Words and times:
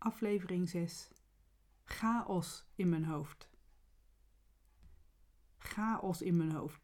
aflevering 0.00 0.68
6. 0.68 1.10
Chaos 1.84 2.64
in 2.74 2.88
mijn 2.88 3.04
hoofd. 3.04 3.48
Chaos 5.58 6.22
in 6.22 6.36
mijn 6.36 6.52
hoofd. 6.52 6.80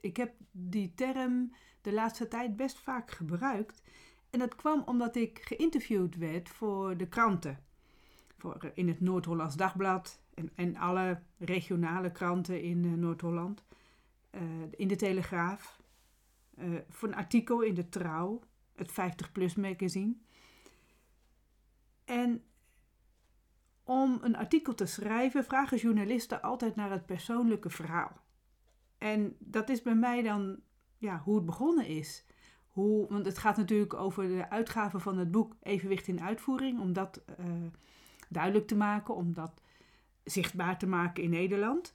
Ik 0.00 0.16
heb 0.16 0.34
die 0.50 0.94
term 0.94 1.52
de 1.80 1.92
laatste 1.92 2.28
tijd 2.28 2.56
best 2.56 2.78
vaak 2.78 3.10
gebruikt. 3.10 3.82
En 4.30 4.38
dat 4.38 4.54
kwam 4.54 4.82
omdat 4.86 5.16
ik 5.16 5.38
geïnterviewd 5.44 6.16
werd 6.16 6.48
voor 6.48 6.96
de 6.96 7.08
kranten. 7.08 7.64
Voor, 8.38 8.70
in 8.74 8.88
het 8.88 9.00
Noord-Hollands 9.00 9.56
Dagblad 9.56 10.20
en, 10.34 10.50
en 10.54 10.76
alle 10.76 11.22
regionale 11.38 12.12
kranten 12.12 12.62
in 12.62 12.84
uh, 12.84 12.92
Noord-Holland. 12.92 13.64
Uh, 14.30 14.40
in 14.70 14.88
de 14.88 14.96
Telegraaf. 14.96 15.82
Voor 16.88 17.08
een 17.08 17.14
artikel 17.14 17.60
in 17.60 17.74
de 17.74 17.88
Trouw, 17.88 18.40
het 18.74 18.90
50PLUS 18.90 19.60
magazine. 19.60 20.14
En 22.04 22.44
om 23.84 24.18
een 24.22 24.36
artikel 24.36 24.74
te 24.74 24.86
schrijven 24.86 25.44
vragen 25.44 25.76
journalisten 25.76 26.42
altijd 26.42 26.76
naar 26.76 26.90
het 26.90 27.06
persoonlijke 27.06 27.70
verhaal. 27.70 28.22
En 28.98 29.36
dat 29.38 29.68
is 29.68 29.82
bij 29.82 29.94
mij 29.94 30.22
dan 30.22 30.60
ja, 30.98 31.20
hoe 31.24 31.34
het 31.34 31.46
begonnen 31.46 31.86
is. 31.86 32.24
Hoe, 32.68 33.06
want 33.08 33.26
het 33.26 33.38
gaat 33.38 33.56
natuurlijk 33.56 33.94
over 33.94 34.28
de 34.28 34.50
uitgave 34.50 34.98
van 34.98 35.18
het 35.18 35.30
boek 35.30 35.56
Evenwicht 35.62 36.06
in 36.06 36.20
Uitvoering, 36.20 36.80
om 36.80 36.92
dat 36.92 37.24
uh, 37.40 37.46
duidelijk 38.28 38.66
te 38.66 38.76
maken, 38.76 39.14
om 39.14 39.34
dat 39.34 39.60
zichtbaar 40.24 40.78
te 40.78 40.86
maken 40.86 41.22
in 41.22 41.30
Nederland. 41.30 41.94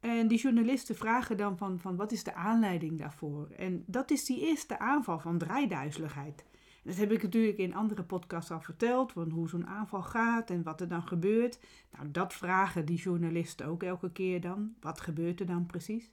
En 0.00 0.28
die 0.28 0.38
journalisten 0.38 0.96
vragen 0.96 1.36
dan 1.36 1.56
van, 1.56 1.78
van 1.78 1.96
wat 1.96 2.12
is 2.12 2.24
de 2.24 2.34
aanleiding 2.34 2.98
daarvoor? 2.98 3.50
En 3.50 3.84
dat 3.86 4.10
is 4.10 4.24
die 4.24 4.40
eerste 4.40 4.78
aanval 4.78 5.18
van 5.18 5.38
draaiduizeligheid. 5.38 6.44
Dat 6.86 6.96
heb 6.96 7.12
ik 7.12 7.22
natuurlijk 7.22 7.58
in 7.58 7.74
andere 7.74 8.02
podcasts 8.02 8.50
al 8.50 8.60
verteld, 8.60 9.12
van 9.12 9.30
hoe 9.30 9.48
zo'n 9.48 9.66
aanval 9.66 10.02
gaat 10.02 10.50
en 10.50 10.62
wat 10.62 10.80
er 10.80 10.88
dan 10.88 11.06
gebeurt. 11.06 11.58
Nou, 11.92 12.10
dat 12.10 12.34
vragen 12.34 12.86
die 12.86 12.96
journalisten 12.96 13.66
ook 13.66 13.82
elke 13.82 14.12
keer 14.12 14.40
dan. 14.40 14.74
Wat 14.80 15.00
gebeurt 15.00 15.40
er 15.40 15.46
dan 15.46 15.66
precies? 15.66 16.10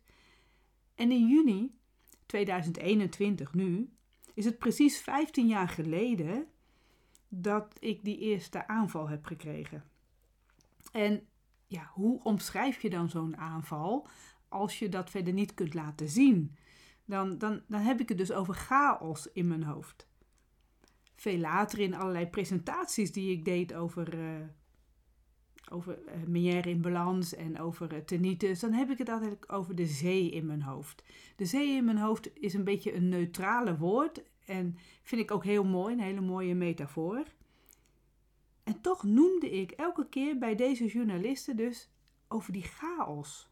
En 0.96 1.12
in 1.12 1.28
juni 1.28 1.76
2021, 2.26 3.54
nu, 3.54 3.94
is 4.34 4.46
het 4.46 4.58
precies 4.58 4.98
15 4.98 5.48
jaar 5.48 5.70
geleden 5.70 6.46
dat 7.28 7.76
ik 7.80 8.04
die 8.04 8.18
eerste 8.18 8.68
aanval 8.68 9.10
heb 9.10 9.26
gekregen. 9.26 9.84
En 10.92 11.28
ja, 11.68 11.90
hoe 11.94 12.24
omschrijf 12.24 12.82
je 12.82 12.90
dan 12.90 13.10
zo'n 13.10 13.38
aanval 13.38 14.08
als 14.48 14.80
je 14.80 14.90
dat 14.90 15.10
verder 15.10 15.34
niet 15.34 15.54
kunt 15.54 15.74
laten 15.74 16.10
zien? 16.10 16.56
Dan, 17.06 17.38
dan, 17.38 17.62
dan 17.68 17.82
heb 17.82 18.00
ik 18.00 18.10
het 18.10 18.18
dus 18.18 18.32
over 18.32 18.54
chaos 18.54 19.32
in 19.32 19.48
mijn 19.48 19.64
hoofd 19.64 20.12
veel 21.16 21.38
later 21.38 21.80
in 21.80 21.96
allerlei 21.96 22.28
presentaties 22.28 23.12
die 23.12 23.32
ik 23.32 23.46
deed 23.46 23.74
over, 23.74 24.14
uh, 24.14 24.48
over 25.72 26.00
uh, 26.36 26.66
in 26.66 26.82
balans 26.82 27.36
en 27.36 27.60
over 27.60 27.94
uh, 27.94 28.00
tinnitus, 28.00 28.60
dan 28.60 28.74
heb 28.74 28.90
ik 28.90 28.98
het 28.98 29.10
altijd 29.10 29.50
over 29.50 29.76
de 29.76 29.86
zee 29.86 30.30
in 30.30 30.46
mijn 30.46 30.62
hoofd. 30.62 31.04
De 31.36 31.46
zee 31.46 31.76
in 31.76 31.86
mijn 31.86 31.98
hoofd 31.98 32.40
is 32.40 32.54
een 32.54 32.64
beetje 32.64 32.94
een 32.94 33.10
neutrale 33.10 33.78
woord 33.78 34.24
en 34.46 34.78
vind 35.04 35.22
ik 35.22 35.32
ook 35.32 35.44
heel 35.44 35.64
mooi, 35.64 35.94
een 35.94 36.00
hele 36.00 36.22
mooie 36.22 36.56
metafoor. 36.56 37.24
En 38.64 38.82
toch 38.82 39.04
noemde 39.04 39.52
ik 39.52 39.72
elke 39.72 40.10
keer 40.10 40.38
bij 40.38 40.56
deze 40.56 40.86
journalisten 40.86 41.56
dus 41.56 41.90
over 42.28 42.54
die 42.54 42.64
chaos. 42.64 43.52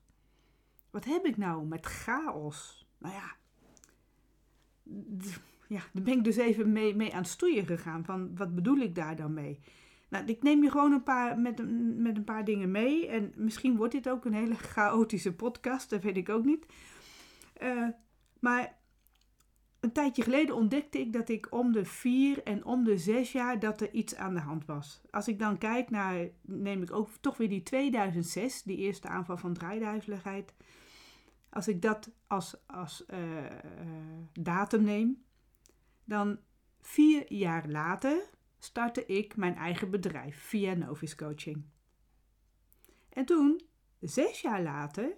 Wat 0.89 1.05
heb 1.05 1.25
ik 1.25 1.37
nou 1.37 1.65
met 1.65 1.85
chaos? 1.85 2.87
Nou 2.97 3.13
ja, 3.13 3.35
ja, 5.71 5.81
daar 5.93 6.03
ben 6.03 6.17
ik 6.17 6.23
dus 6.23 6.37
even 6.37 6.71
mee, 6.71 6.95
mee 6.95 7.13
aan 7.13 7.21
het 7.21 7.31
stoeien 7.31 7.65
gegaan. 7.65 8.05
Van 8.05 8.35
wat 8.35 8.55
bedoel 8.55 8.77
ik 8.77 8.95
daar 8.95 9.15
dan 9.15 9.33
mee? 9.33 9.59
Nou, 10.09 10.25
ik 10.25 10.43
neem 10.43 10.63
je 10.63 10.71
gewoon 10.71 10.91
een 10.91 11.03
paar, 11.03 11.39
met, 11.39 11.57
met 11.97 12.17
een 12.17 12.23
paar 12.23 12.45
dingen 12.45 12.71
mee. 12.71 13.07
En 13.07 13.33
misschien 13.35 13.75
wordt 13.75 13.93
dit 13.93 14.09
ook 14.09 14.25
een 14.25 14.33
hele 14.33 14.55
chaotische 14.75 15.33
podcast, 15.33 15.89
dat 15.89 16.03
weet 16.03 16.17
ik 16.17 16.29
ook 16.29 16.45
niet. 16.45 16.65
Uh, 17.61 17.87
maar 18.39 18.77
een 19.79 19.91
tijdje 19.91 20.23
geleden 20.23 20.55
ontdekte 20.55 20.99
ik 20.99 21.13
dat 21.13 21.29
ik 21.29 21.47
om 21.49 21.71
de 21.71 21.85
vier 21.85 22.43
en 22.43 22.65
om 22.65 22.83
de 22.83 22.97
zes 22.97 23.31
jaar 23.31 23.59
dat 23.59 23.81
er 23.81 23.91
iets 23.91 24.15
aan 24.15 24.33
de 24.33 24.39
hand 24.39 24.65
was. 24.65 25.01
Als 25.09 25.27
ik 25.27 25.39
dan 25.39 25.57
kijk 25.57 25.89
naar, 25.89 26.27
neem 26.41 26.81
ik 26.81 26.93
ook 26.93 27.09
toch 27.21 27.37
weer 27.37 27.49
die 27.49 27.63
2006, 27.63 28.63
die 28.63 28.77
eerste 28.77 29.07
aanval 29.07 29.37
van 29.37 29.53
draaiduizeligheid. 29.53 30.53
Als 31.49 31.67
ik 31.67 31.81
dat 31.81 32.11
als, 32.27 32.55
als 32.67 33.03
uh, 33.13 33.19
uh, 33.19 33.47
datum 34.33 34.83
neem, 34.83 35.23
dan 36.03 36.39
vier 36.79 37.33
jaar 37.33 37.69
later 37.69 38.29
startte 38.59 39.05
ik 39.05 39.35
mijn 39.35 39.55
eigen 39.55 39.89
bedrijf 39.89 40.37
via 40.37 40.73
Novis 40.73 41.15
Coaching. 41.15 41.65
En 43.09 43.25
toen, 43.25 43.61
zes 43.99 44.41
jaar 44.41 44.61
later, 44.61 45.17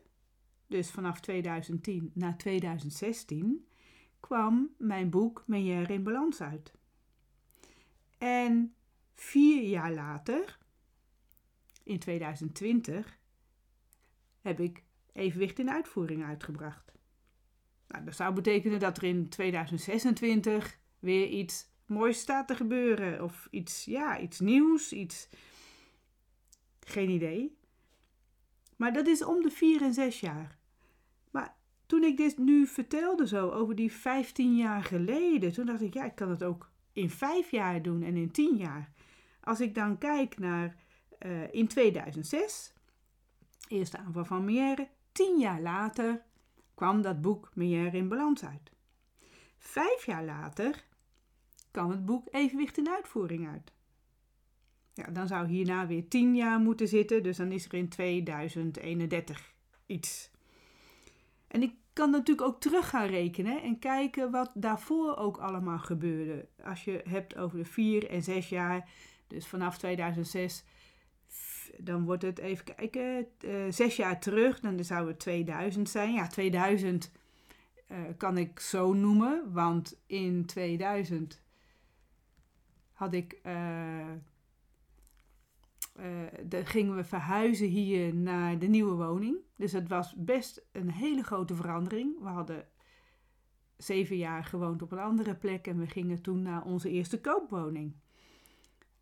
dus 0.68 0.92
vanaf 0.92 1.20
2010 1.20 2.12
naar 2.14 2.38
2016, 2.38 3.68
kwam 4.20 4.70
mijn 4.78 5.10
boek 5.10 5.44
Menière 5.48 5.94
in 5.94 6.04
Balans 6.04 6.42
uit. 6.42 6.74
En 8.18 8.76
vier 9.14 9.64
jaar 9.64 9.94
later, 9.94 10.58
in 11.84 12.00
2020, 12.00 13.20
heb 14.42 14.60
ik 14.60 14.84
Evenwicht 15.14 15.60
in 15.60 15.70
Uitvoering 15.70 16.24
uitgebracht. 16.24 16.92
Nou, 17.94 18.06
dat 18.06 18.16
zou 18.16 18.34
betekenen 18.34 18.80
dat 18.80 18.98
er 18.98 19.04
in 19.04 19.30
2026 19.30 20.78
weer 21.00 21.28
iets 21.28 21.68
moois 21.86 22.20
staat 22.20 22.48
te 22.48 22.56
gebeuren. 22.56 23.24
Of 23.24 23.48
iets, 23.52 23.86
ja, 23.86 24.20
iets 24.20 24.40
nieuws, 24.40 24.94
iets. 24.94 25.30
Geen 26.80 27.10
idee. 27.10 27.58
Maar 28.78 28.94
dat 28.94 29.08
is 29.08 29.24
om 29.24 29.42
de 29.42 29.50
vier 29.50 29.82
en 29.82 29.94
zes 29.94 30.20
jaar. 30.20 30.58
Maar 31.32 31.56
toen 31.86 32.04
ik 32.04 32.18
dit 32.18 32.38
nu 32.38 32.68
vertelde 32.68 33.28
zo 33.28 33.50
over 33.50 33.76
die 33.76 33.92
15 33.92 34.56
jaar 34.56 34.84
geleden, 34.84 35.54
toen 35.54 35.66
dacht 35.66 35.82
ik, 35.82 35.94
ja, 35.94 36.04
ik 36.04 36.16
kan 36.16 36.30
het 36.30 36.44
ook 36.44 36.70
in 36.94 37.10
vijf 37.10 37.52
jaar 37.52 37.82
doen 37.82 38.04
en 38.04 38.16
in 38.16 38.32
tien 38.32 38.58
jaar. 38.58 38.92
Als 39.42 39.62
ik 39.62 39.76
dan 39.76 39.98
kijk 39.98 40.40
naar 40.40 40.76
uh, 41.26 41.54
in 41.54 41.68
2006, 41.68 42.74
eerste 43.68 43.98
aanval 43.98 44.26
van 44.26 44.46
Meière, 44.46 44.88
tien 45.12 45.40
jaar 45.40 45.62
later 45.62 46.24
kwam 46.84 47.02
dat 47.02 47.22
boek 47.22 47.50
Meière 47.54 47.98
in 47.98 48.08
balans 48.08 48.46
uit. 48.46 48.72
Vijf 49.58 50.06
jaar 50.06 50.24
later 50.24 50.84
kwam 51.72 51.90
het 51.90 52.06
boek 52.06 52.28
Evenwicht 52.32 52.78
in 52.78 52.90
Uitvoering 52.90 53.48
uit. 53.48 53.72
Ja, 54.94 55.12
dan 55.12 55.28
zou 55.28 55.48
hierna 55.48 55.88
weer 55.88 56.08
tien 56.08 56.36
jaar 56.36 56.60
moeten 56.60 56.88
zitten, 56.88 57.24
dus 57.24 57.38
dan 57.38 57.52
is 57.52 57.66
er 57.66 57.74
in 57.74 57.90
2031 57.90 59.54
iets. 59.86 60.32
En 61.48 61.62
ik 61.62 61.74
kan 61.94 62.10
natuurlijk 62.12 62.48
ook 62.48 62.62
terug 62.62 62.90
gaan 62.90 63.08
rekenen 63.08 63.62
en 63.62 63.80
kijken 63.80 64.32
wat 64.32 64.52
daarvoor 64.56 65.18
ook 65.18 65.38
allemaal 65.38 65.80
gebeurde. 65.80 66.48
Als 66.64 66.84
je 66.84 67.02
hebt 67.10 67.38
over 67.38 67.58
de 67.58 67.66
vier 67.66 68.10
en 68.10 68.24
zes 68.24 68.50
jaar, 68.50 68.90
dus 69.28 69.48
vanaf 69.48 69.78
2006, 69.78 70.64
dan 71.78 72.06
wordt 72.06 72.22
het 72.22 72.40
even 72.40 72.66
kijken, 72.76 73.28
uh, 73.46 73.66
zes 73.70 73.96
jaar 73.96 74.20
terug, 74.20 74.60
dan 74.60 74.84
zou 74.84 75.08
het 75.08 75.20
2000 75.20 75.90
zijn. 75.90 76.14
Ja, 76.14 76.28
2000 76.28 77.12
uh, 77.88 77.98
kan 78.18 78.38
ik 78.38 78.60
zo 78.60 78.94
noemen, 78.94 79.54
want 79.54 80.02
in 80.06 80.46
2000 80.46 81.42
had 82.92 83.14
ik. 83.14 83.40
Uh, 83.46 84.10
uh, 86.00 86.66
gingen 86.66 86.96
we 86.96 87.04
verhuizen 87.04 87.68
hier 87.68 88.16
naar 88.16 88.60
de 88.60 88.68
nieuwe 88.68 88.94
woning. 88.94 89.38
Dus 89.56 89.72
het 89.72 89.88
was 89.88 90.14
best 90.18 90.66
een 90.72 90.92
hele 90.92 91.24
grote 91.24 91.56
verandering. 91.56 92.20
We 92.20 92.28
hadden 92.28 92.68
zeven 93.78 94.18
jaar 94.18 94.44
gewoond 94.44 94.82
op 94.82 94.92
een 94.92 95.00
andere 95.00 95.36
plek 95.36 95.68
en 95.68 95.80
we 95.80 95.88
gingen 95.88 96.22
toen 96.22 96.42
naar 96.42 96.64
onze 96.64 96.90
eerste 96.90 97.22
koopwoning. 97.22 97.96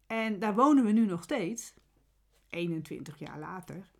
En 0.07 0.39
daar 0.39 0.56
wonen 0.56 0.85
we 0.85 0.91
nu 0.91 1.06
nog 1.06 1.24
steeds, 1.24 1.74
21 2.51 3.19
jaar 3.19 3.39
later. 3.39 3.92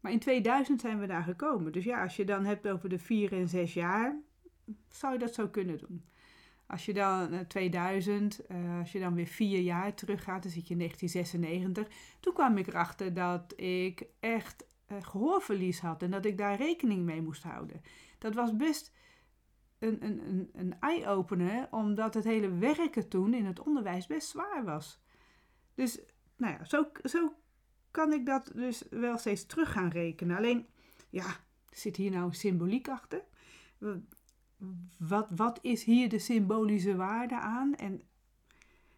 Maar 0.00 0.12
in 0.12 0.18
2000 0.18 0.80
zijn 0.80 1.00
we 1.00 1.06
daar 1.06 1.22
gekomen. 1.22 1.72
Dus 1.72 1.84
ja, 1.84 2.02
als 2.02 2.16
je 2.16 2.24
dan 2.24 2.44
hebt 2.44 2.68
over 2.68 2.88
de 2.88 2.98
vier 2.98 3.32
en 3.32 3.48
zes 3.48 3.74
jaar, 3.74 4.20
zou 4.88 5.12
je 5.12 5.18
dat 5.18 5.34
zo 5.34 5.48
kunnen 5.48 5.78
doen. 5.78 6.04
Als 6.66 6.84
je 6.84 6.92
dan 6.92 7.46
2000, 7.46 8.40
uh, 8.48 8.56
eh, 8.56 8.78
als 8.78 8.92
je 8.92 8.98
dan 8.98 9.14
weer 9.14 9.26
vier 9.26 9.60
jaar 9.60 9.94
teruggaat, 9.94 10.42
dan 10.42 10.52
zit 10.52 10.68
je 10.68 10.72
in 10.72 10.78
1996. 10.78 12.16
Toen 12.20 12.32
kwam 12.32 12.56
ik 12.56 12.66
erachter 12.66 13.14
dat 13.14 13.60
ik 13.60 14.04
echt 14.20 14.66
uh, 14.88 14.98
gehoorverlies 15.02 15.80
had 15.80 16.02
en 16.02 16.10
dat 16.10 16.24
ik 16.24 16.38
daar 16.38 16.56
rekening 16.56 17.04
mee 17.04 17.22
moest 17.22 17.42
houden. 17.42 17.80
Dat 18.18 18.34
was 18.34 18.56
best 18.56 18.92
een, 19.78 20.04
een, 20.04 20.26
een, 20.28 20.50
een 20.52 20.76
eye-opener, 20.80 21.68
omdat 21.70 22.14
het 22.14 22.24
hele 22.24 22.58
werken 22.58 23.08
toen 23.08 23.34
in 23.34 23.46
het 23.46 23.60
onderwijs 23.60 24.06
best 24.06 24.28
zwaar 24.28 24.64
was. 24.64 25.00
Dus 25.74 26.00
nou 26.36 26.52
ja, 26.52 26.64
zo, 26.64 26.90
zo 27.02 27.34
kan 27.90 28.12
ik 28.12 28.26
dat 28.26 28.50
dus 28.54 28.82
wel 28.90 29.18
steeds 29.18 29.46
terug 29.46 29.72
gaan 29.72 29.90
rekenen. 29.90 30.36
Alleen, 30.36 30.66
ja, 31.10 31.36
zit 31.70 31.96
hier 31.96 32.10
nou 32.10 32.34
symboliek 32.34 32.88
achter? 32.88 33.22
wat, 34.98 35.30
wat 35.30 35.58
is 35.62 35.84
hier 35.84 36.08
de 36.08 36.18
symbolische 36.18 36.96
waarde 36.96 37.34
aan? 37.34 37.74
En 37.74 38.02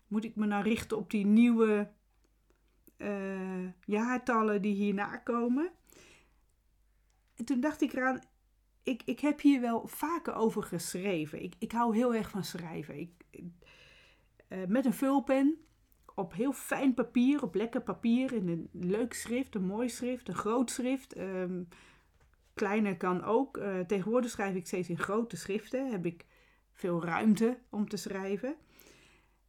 moet 0.09 0.25
ik 0.25 0.37
me 0.37 0.47
nou 0.47 0.63
richten 0.63 0.97
op 0.97 1.11
die 1.11 1.27
nieuwe 1.27 1.91
uh, 2.99 3.69
jaartallen 3.85 4.63
die 4.63 4.75
hierna 4.75 5.17
komen? 5.17 5.71
En 7.37 7.45
toen 7.45 7.61
dacht 7.61 7.81
ik 7.81 7.93
eraan, 7.93 8.21
ik, 8.83 9.03
ik 9.05 9.21
heb 9.21 9.41
hier 9.41 9.61
wel 9.61 9.87
vaker 9.87 10.35
over 10.35 10.63
geschreven. 10.63 11.43
Ik, 11.43 11.55
ik 11.59 11.73
hou 11.73 11.97
heel 11.97 12.15
erg 12.15 12.31
van 12.31 12.45
schrijven. 12.45 12.99
Ik, 12.99 13.11
uh, 14.49 14.65
met 14.69 14.85
een 14.85 14.93
vulpen, 14.93 15.57
op 16.15 16.33
heel 16.33 16.53
fijn 16.53 16.95
papier, 16.95 17.43
op 17.43 17.55
lekker 17.55 17.83
papier, 17.83 18.33
in 18.33 18.49
een 18.49 18.69
leuk 18.73 19.15
schrift, 19.15 19.55
een 19.55 19.67
mooi 19.67 19.89
schrift, 19.89 20.29
een 20.29 20.35
groot 20.35 20.71
schrift. 20.71 21.19
Um, 21.19 21.69
kleiner 22.55 22.97
kan 22.97 23.25
ook. 23.25 23.57
Uh, 23.57 23.81
tegenwoordig 23.81 24.31
schrijf 24.31 24.55
ik 24.55 24.67
steeds 24.67 24.89
in 24.89 24.99
grote 24.99 25.37
schriften. 25.37 25.91
Heb 25.91 26.07
ik 26.07 26.27
veel 26.73 27.05
ruimte 27.05 27.59
om 27.71 27.89
te 27.89 27.97
schrijven. 27.97 28.55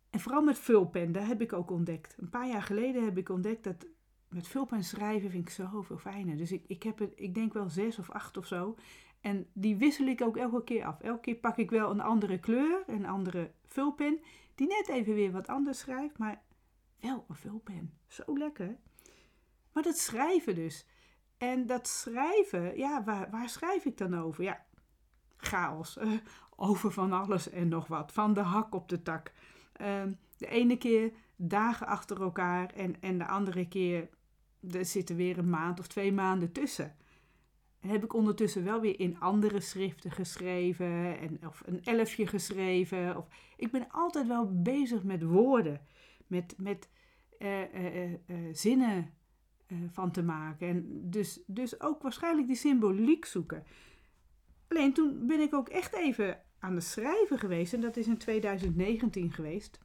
En 0.09 0.19
vooral 0.19 0.43
met 0.43 0.59
vulpen, 0.59 1.11
daar 1.11 1.27
heb 1.27 1.41
ik 1.41 1.53
ook 1.53 1.71
ontdekt. 1.71 2.15
Een 2.19 2.29
paar 2.29 2.47
jaar 2.47 2.61
geleden 2.61 3.03
heb 3.03 3.17
ik 3.17 3.29
ontdekt 3.29 3.63
dat 3.63 3.85
met 4.29 4.47
vulpen 4.47 4.83
schrijven 4.83 5.29
vind 5.29 5.47
ik 5.47 5.53
zoveel 5.53 5.97
fijner. 5.97 6.37
Dus 6.37 6.51
ik, 6.51 6.63
ik 6.67 6.83
heb 6.83 6.99
het, 6.99 7.13
ik 7.15 7.35
denk 7.35 7.53
wel 7.53 7.69
zes 7.69 7.99
of 7.99 8.09
acht 8.09 8.37
of 8.37 8.45
zo. 8.45 8.75
En 9.21 9.47
die 9.53 9.77
wissel 9.77 10.05
ik 10.05 10.21
ook 10.21 10.37
elke 10.37 10.63
keer 10.63 10.85
af. 10.85 10.99
Elke 10.99 11.21
keer 11.21 11.35
pak 11.35 11.57
ik 11.57 11.69
wel 11.69 11.91
een 11.91 12.01
andere 12.01 12.39
kleur, 12.39 12.83
een 12.87 13.05
andere 13.05 13.51
vulpen, 13.65 14.19
die 14.55 14.67
net 14.67 14.87
even 14.87 15.13
weer 15.13 15.31
wat 15.31 15.47
anders 15.47 15.79
schrijft, 15.79 16.17
maar 16.17 16.41
wel 17.03 17.25
een 17.27 17.35
vulpen. 17.35 17.93
Zo 18.07 18.37
lekker. 18.37 18.77
Maar 19.71 19.83
dat 19.83 19.97
schrijven 19.97 20.55
dus. 20.55 20.85
En 21.37 21.65
dat 21.65 21.87
schrijven, 21.87 22.77
ja, 22.77 23.03
waar, 23.03 23.29
waar 23.29 23.49
schrijf 23.49 23.85
ik 23.85 23.97
dan 23.97 24.17
over? 24.17 24.43
Ja, 24.43 24.65
chaos. 25.37 25.97
Over 26.55 26.91
van 26.91 27.11
alles 27.11 27.49
en 27.49 27.67
nog 27.67 27.87
wat. 27.87 28.11
Van 28.11 28.33
de 28.33 28.39
hak 28.39 28.75
op 28.75 28.89
de 28.89 29.01
tak. 29.01 29.31
Uh, 29.81 30.03
de 30.37 30.47
ene 30.47 30.77
keer 30.77 31.11
dagen 31.35 31.87
achter 31.87 32.21
elkaar 32.21 32.69
en, 32.69 33.01
en 33.01 33.17
de 33.17 33.27
andere 33.27 33.67
keer 33.67 34.09
er 34.71 34.85
zitten 34.85 35.15
weer 35.15 35.37
een 35.37 35.49
maand 35.49 35.79
of 35.79 35.87
twee 35.87 36.11
maanden 36.11 36.51
tussen. 36.51 36.95
heb 37.79 38.03
ik 38.03 38.13
ondertussen 38.13 38.63
wel 38.63 38.81
weer 38.81 38.99
in 38.99 39.19
andere 39.19 39.59
schriften 39.59 40.11
geschreven 40.11 41.19
en, 41.19 41.47
of 41.47 41.61
een 41.65 41.83
elfje 41.83 42.27
geschreven. 42.27 43.17
Of, 43.17 43.27
ik 43.57 43.71
ben 43.71 43.87
altijd 43.91 44.27
wel 44.27 44.61
bezig 44.61 45.03
met 45.03 45.23
woorden, 45.23 45.81
met, 46.33 46.55
met 46.57 46.89
uh, 47.39 47.61
zinnen 48.51 49.13
van 49.91 50.11
te 50.11 50.23
maken. 50.23 50.67
En 50.67 51.09
dus, 51.09 51.43
dus 51.47 51.81
ook 51.81 52.01
waarschijnlijk 52.01 52.47
die 52.47 52.55
symboliek 52.55 53.25
zoeken. 53.25 53.63
Alleen 54.67 54.93
toen 54.93 55.27
ben 55.27 55.39
ik 55.39 55.53
ook 55.53 55.69
echt 55.69 55.95
even 55.95 56.41
aan 56.59 56.75
het 56.75 56.83
schrijven 56.83 57.39
geweest. 57.39 57.73
En 57.73 57.81
dat 57.81 57.97
is 57.97 58.07
in 58.07 58.17
2019 58.17 59.31
geweest. 59.31 59.79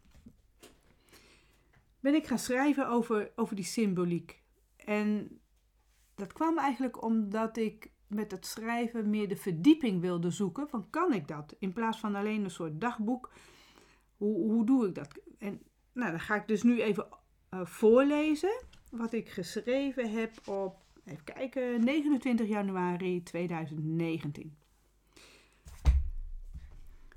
Ben 2.00 2.14
ik 2.14 2.26
gaan 2.26 2.38
schrijven 2.38 2.88
over, 2.88 3.32
over 3.36 3.56
die 3.56 3.64
symboliek. 3.64 4.42
En 4.76 5.40
dat 6.14 6.32
kwam 6.32 6.58
eigenlijk 6.58 7.02
omdat 7.02 7.56
ik 7.56 7.90
met 8.06 8.30
het 8.30 8.46
schrijven 8.46 9.10
meer 9.10 9.28
de 9.28 9.36
verdieping 9.36 10.00
wilde 10.00 10.30
zoeken. 10.30 10.68
Van 10.68 10.90
kan 10.90 11.12
ik 11.12 11.28
dat? 11.28 11.56
In 11.58 11.72
plaats 11.72 11.98
van 11.98 12.14
alleen 12.14 12.44
een 12.44 12.50
soort 12.50 12.80
dagboek. 12.80 13.32
Hoe, 14.16 14.50
hoe 14.50 14.66
doe 14.66 14.86
ik 14.86 14.94
dat? 14.94 15.20
En 15.38 15.62
nou, 15.98 16.10
dan 16.10 16.20
ga 16.20 16.34
ik 16.34 16.48
dus 16.48 16.62
nu 16.62 16.82
even 16.82 17.06
uh, 17.54 17.66
voorlezen 17.66 18.62
wat 18.90 19.12
ik 19.12 19.28
geschreven 19.28 20.10
heb 20.10 20.48
op, 20.48 20.76
even 21.04 21.24
kijken, 21.24 21.84
29 21.84 22.48
januari 22.48 23.22
2019. 23.22 24.56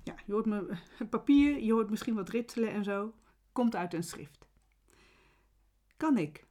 Ja, 0.04 0.16
je 0.26 0.32
hoort 0.32 0.46
me 0.46 0.78
papier, 1.10 1.60
je 1.64 1.72
hoort 1.72 1.90
misschien 1.90 2.16
wat 2.16 2.30
ritselen 2.30 2.72
en 2.72 2.84
zo. 2.84 3.14
Komt 3.52 3.76
uit 3.76 3.94
een 3.94 4.04
schrift. 4.04 4.48
Kan 5.98 6.18
ik? 6.18 6.46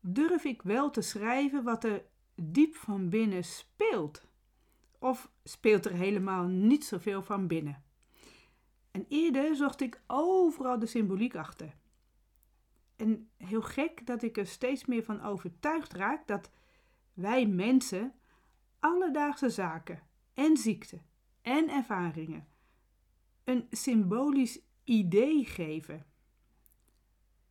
Durf 0.00 0.44
ik 0.44 0.62
wel 0.62 0.90
te 0.90 1.00
schrijven 1.00 1.64
wat 1.64 1.84
er 1.84 2.04
diep 2.34 2.74
van 2.74 3.08
binnen 3.08 3.44
speelt? 3.44 4.26
Of 4.98 5.30
speelt 5.44 5.84
er 5.84 5.92
helemaal 5.92 6.46
niet 6.46 6.84
zoveel 6.84 7.22
van 7.22 7.46
binnen? 7.46 7.83
En 8.94 9.06
eerder 9.08 9.56
zocht 9.56 9.80
ik 9.80 10.02
overal 10.06 10.78
de 10.78 10.86
symboliek 10.86 11.34
achter. 11.34 11.74
En 12.96 13.30
heel 13.36 13.62
gek 13.62 14.06
dat 14.06 14.22
ik 14.22 14.36
er 14.36 14.46
steeds 14.46 14.84
meer 14.84 15.02
van 15.02 15.22
overtuigd 15.22 15.92
raak 15.92 16.26
dat 16.26 16.50
wij 17.12 17.46
mensen 17.46 18.14
alledaagse 18.78 19.50
zaken 19.50 20.02
en 20.34 20.56
ziekten 20.56 21.02
en 21.42 21.68
ervaringen 21.68 22.46
een 23.44 23.66
symbolisch 23.70 24.60
idee 24.84 25.44
geven. 25.44 26.06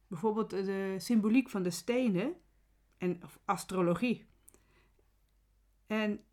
Bijvoorbeeld 0.07 0.49
de 0.49 0.95
symboliek 0.97 1.49
van 1.49 1.63
de 1.63 1.69
stenen 1.69 2.35
en 2.97 3.19
astrologie. 3.45 4.25
En 5.87 6.23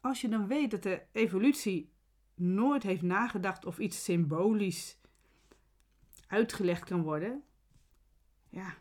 als 0.00 0.20
je 0.20 0.28
dan 0.28 0.46
weet 0.46 0.70
dat 0.70 0.82
de 0.82 1.02
evolutie 1.12 1.91
nooit 2.34 2.82
heeft 2.82 3.02
nagedacht 3.02 3.64
of 3.64 3.78
iets 3.78 4.04
symbolisch 4.04 4.98
uitgelegd 6.26 6.84
kan 6.84 7.02
worden, 7.02 7.42
ja, 8.48 8.74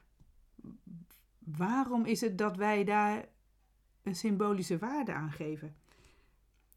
waarom 1.40 2.06
is 2.06 2.22
het 2.22 2.38
dat 2.38 2.58
wij 2.58 2.84
daar 2.84 3.26
een 4.04 4.16
symbolische 4.16 4.78
waarde 4.78 5.14
aan 5.14 5.32
geven? 5.32 5.76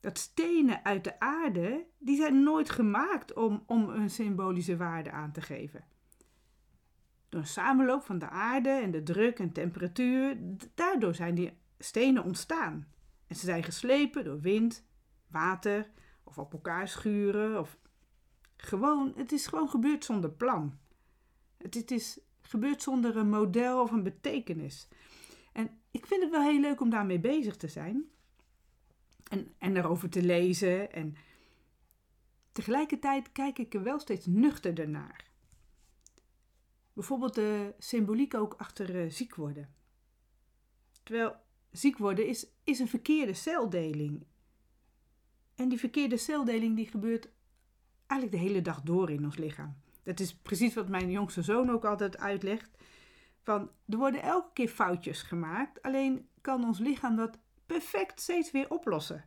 Dat 0.01 0.19
stenen 0.19 0.85
uit 0.85 1.05
de 1.05 1.21
aarde, 1.21 1.87
die 1.99 2.17
zijn 2.17 2.43
nooit 2.43 2.71
gemaakt 2.71 3.33
om, 3.33 3.63
om 3.67 3.89
een 3.89 4.11
symbolische 4.11 4.77
waarde 4.77 5.11
aan 5.11 5.33
te 5.33 5.41
geven. 5.41 5.85
Door 7.29 7.41
een 7.41 7.47
samenloop 7.47 8.03
van 8.03 8.19
de 8.19 8.29
aarde 8.29 8.71
en 8.71 8.91
de 8.91 9.03
druk 9.03 9.39
en 9.39 9.53
temperatuur, 9.53 10.39
daardoor 10.75 11.15
zijn 11.15 11.35
die 11.35 11.53
stenen 11.79 12.25
ontstaan. 12.25 12.93
En 13.27 13.37
ze 13.37 13.45
zijn 13.45 13.63
geslepen 13.63 14.25
door 14.25 14.41
wind, 14.41 14.85
water 15.27 15.91
of 16.25 16.39
op 16.39 16.53
elkaar 16.53 16.89
schuren. 16.89 17.61
Of 17.61 17.79
gewoon, 18.57 19.13
het 19.17 19.33
is 19.33 19.47
gewoon 19.47 19.69
gebeurd 19.69 20.05
zonder 20.05 20.31
plan. 20.31 20.79
Het, 21.57 21.75
het 21.75 21.91
is 21.91 22.21
gebeurt 22.41 22.83
zonder 22.83 23.17
een 23.17 23.29
model 23.29 23.83
of 23.83 23.91
een 23.91 24.03
betekenis. 24.03 24.89
En 25.53 25.81
ik 25.91 26.07
vind 26.07 26.23
het 26.23 26.31
wel 26.31 26.43
heel 26.43 26.61
leuk 26.61 26.81
om 26.81 26.91
daarmee 26.91 27.21
bezig 27.21 27.57
te 27.57 27.69
zijn. 27.69 28.05
En, 29.29 29.55
en 29.59 29.77
erover 29.77 30.09
te 30.09 30.23
lezen. 30.23 30.93
En 30.93 31.17
tegelijkertijd 32.53 33.33
kijk 33.33 33.59
ik 33.59 33.75
er 33.75 33.83
wel 33.83 33.99
steeds 33.99 34.27
nuchterder 34.27 34.89
naar. 34.89 35.33
Bijvoorbeeld 36.93 37.35
de 37.35 37.75
symboliek 37.79 38.35
ook 38.35 38.55
achter 38.55 39.05
uh, 39.05 39.11
ziek 39.11 39.35
worden. 39.35 39.75
Terwijl 41.03 41.37
ziek 41.71 41.99
worden 41.99 42.27
is, 42.27 42.47
is 42.65 42.79
een 42.79 42.89
verkeerde 42.89 43.33
celdeling. 43.33 44.27
En 45.55 45.69
die 45.69 45.79
verkeerde 45.79 46.17
celdeling 46.17 46.77
die 46.77 46.87
gebeurt 46.87 47.29
eigenlijk 48.07 48.43
de 48.43 48.49
hele 48.49 48.63
dag 48.63 48.81
door 48.83 49.11
in 49.11 49.25
ons 49.25 49.37
lichaam. 49.37 49.77
Dat 50.03 50.21
is 50.21 50.35
precies 50.35 50.75
wat 50.75 50.89
mijn 50.89 51.11
jongste 51.11 51.43
zoon 51.43 51.71
ook 51.71 51.85
altijd 51.85 52.19
uitlegt. 52.19 52.71
Van, 53.43 53.71
er 53.89 53.97
worden 53.97 54.23
elke 54.23 54.53
keer 54.53 54.69
foutjes 54.69 55.23
gemaakt, 55.23 55.83
alleen 55.83 56.29
kan 56.41 56.65
ons 56.65 56.79
lichaam 56.79 57.17
dat 57.17 57.39
perfect 57.67 58.21
steeds 58.21 58.51
weer 58.51 58.71
oplossen. 58.71 59.25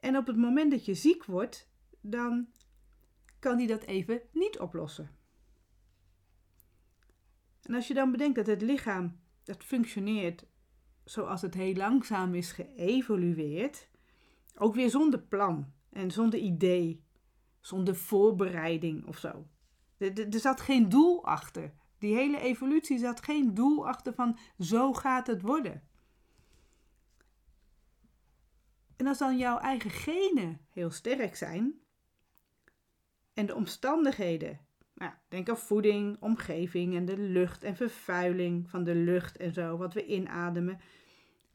En 0.00 0.16
op 0.16 0.26
het 0.26 0.36
moment 0.36 0.70
dat 0.70 0.84
je 0.84 0.94
ziek 0.94 1.24
wordt, 1.24 1.68
dan 2.00 2.48
kan 3.38 3.56
die 3.56 3.66
dat 3.66 3.82
even 3.82 4.20
niet 4.32 4.58
oplossen. 4.58 5.10
En 7.62 7.74
als 7.74 7.88
je 7.88 7.94
dan 7.94 8.10
bedenkt 8.10 8.36
dat 8.36 8.46
het 8.46 8.62
lichaam 8.62 9.20
dat 9.42 9.64
functioneert 9.64 10.44
zoals 11.04 11.42
het 11.42 11.54
heel 11.54 11.74
langzaam 11.74 12.34
is 12.34 12.52
geëvolueerd, 12.52 13.88
ook 14.58 14.74
weer 14.74 14.90
zonder 14.90 15.20
plan 15.20 15.72
en 15.90 16.10
zonder 16.10 16.38
idee 16.38 17.04
zonder 17.66 17.96
voorbereiding 17.96 19.06
of 19.06 19.18
zo. 19.18 19.46
Er, 19.98 20.26
zat 20.28 20.60
geen 20.60 20.88
doel 20.88 21.24
achter. 21.24 21.72
Die 21.98 22.14
hele 22.14 22.40
evolutie 22.40 22.98
zat 22.98 23.24
geen 23.24 23.54
doel 23.54 23.86
achter 23.88 24.14
van 24.14 24.38
zo 24.58 24.92
gaat 24.92 25.26
het 25.26 25.42
worden. 25.42 25.82
En 28.96 29.06
als 29.06 29.18
dan 29.18 29.38
jouw 29.38 29.58
eigen 29.58 29.90
genen 29.90 30.60
heel 30.70 30.90
sterk 30.90 31.36
zijn 31.36 31.74
en 33.32 33.46
de 33.46 33.54
omstandigheden, 33.54 34.60
nou, 34.94 35.12
denk 35.28 35.48
aan 35.48 35.58
voeding, 35.58 36.16
omgeving 36.20 36.94
en 36.94 37.04
de 37.04 37.18
lucht 37.18 37.64
en 37.64 37.76
vervuiling 37.76 38.70
van 38.70 38.84
de 38.84 38.94
lucht 38.94 39.36
en 39.36 39.52
zo, 39.52 39.76
wat 39.76 39.94
we 39.94 40.06
inademen, 40.06 40.80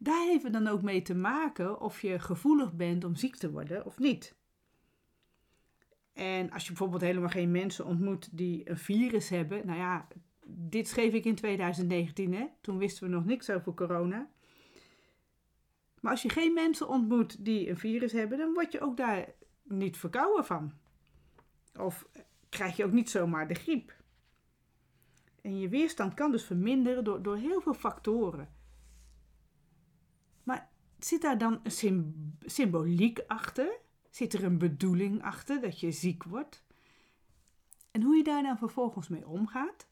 daar 0.04 0.26
heeft 0.26 0.44
het 0.44 0.54
dan 0.54 0.68
ook 0.68 0.82
mee 0.82 1.02
te 1.02 1.16
maken 1.16 1.82
of 1.82 2.02
je 2.02 2.20
gevoelig 2.20 2.74
bent 2.74 3.04
om 3.04 3.16
ziek 3.16 3.36
te 3.36 3.52
worden 3.52 3.86
of 3.86 4.00
niet. 4.00 4.36
En 6.14 6.52
als 6.52 6.62
je 6.64 6.68
bijvoorbeeld 6.68 7.02
helemaal 7.02 7.30
geen 7.30 7.52
mensen 7.52 7.86
ontmoet 7.86 8.38
die 8.38 8.70
een 8.70 8.78
virus 8.78 9.30
hebben. 9.30 9.66
Nou 9.66 9.80
ja, 9.80 10.08
dit 10.48 10.88
schreef 10.88 11.14
ik 11.14 11.26
in 11.26 11.36
2019, 11.36 12.34
hè? 12.34 12.46
toen 12.62 12.78
wisten 12.78 13.04
we 13.04 13.14
nog 13.14 13.26
niks 13.26 13.50
over 13.50 13.74
corona. 13.74 14.30
Maar 16.00 16.12
als 16.12 16.22
je 16.22 16.30
geen 16.30 16.54
mensen 16.54 16.88
ontmoet 16.88 17.46
die 17.46 17.70
een 17.70 17.78
virus 17.78 18.12
hebben, 18.12 18.38
dan 18.38 18.54
word 18.54 18.72
je 18.72 18.82
ook 18.82 18.98
daar 18.98 19.34
niet 19.64 19.98
verkouden 19.98 20.46
van. 20.46 20.74
Of 21.80 22.08
krijg 22.50 22.78
je 22.78 22.86
ook 22.86 22.92
niet 22.92 23.10
zomaar 23.10 23.48
de 23.48 23.56
griep. 23.56 23.96
En 25.42 25.60
je 25.60 25.70
weerstand 25.70 26.14
kan 26.14 26.32
dus 26.32 26.44
verminderen 26.44 27.04
door, 27.04 27.22
door 27.22 27.38
heel 27.38 27.62
veel 27.62 27.74
factoren. 27.74 28.60
Zit 31.04 31.22
daar 31.22 31.38
dan 31.38 31.60
een 31.64 32.38
symboliek 32.40 33.20
achter? 33.28 33.80
Zit 34.10 34.34
er 34.34 34.44
een 34.44 34.58
bedoeling 34.58 35.24
achter 35.24 35.62
dat 35.62 35.80
je 35.80 35.92
ziek 35.92 36.24
wordt? 36.24 36.64
En 37.92 38.02
hoe 38.02 38.16
je 38.16 38.24
daar 38.24 38.44
dan 38.44 38.58
vervolgens 38.58 39.08
mee 39.08 39.28
omgaat, 39.28 39.88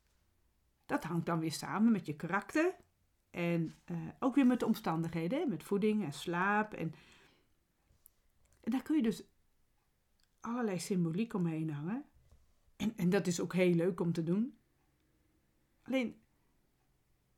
dat 0.86 1.04
hangt 1.04 1.26
dan 1.26 1.40
weer 1.40 1.52
samen 1.52 1.92
met 1.92 2.06
je 2.06 2.16
karakter 2.16 2.76
en 3.30 3.76
uh, 3.86 3.98
ook 4.20 4.36
weer 4.36 4.46
met 4.46 4.60
de 4.60 4.66
omstandigheden, 4.66 5.50
met 5.50 5.64
voeding 5.64 6.04
en 6.04 6.14
slaap. 6.14 6.74
En, 6.74 6.94
en 8.62 8.72
daar 8.72 8.82
kun 8.82 8.96
je 8.96 9.04
dus 9.04 9.24
allerlei 10.40 10.80
symboliek 10.80 11.34
omheen 11.34 11.70
hangen. 11.70 12.06
En, 12.76 12.98
en 12.98 13.10
dat 13.10 13.28
is 13.28 13.40
ook 13.40 13.54
heel 13.54 13.74
leuk 13.74 14.00
om 14.00 14.12
te 14.14 14.24
doen. 14.24 14.58
Alleen, 15.82 16.22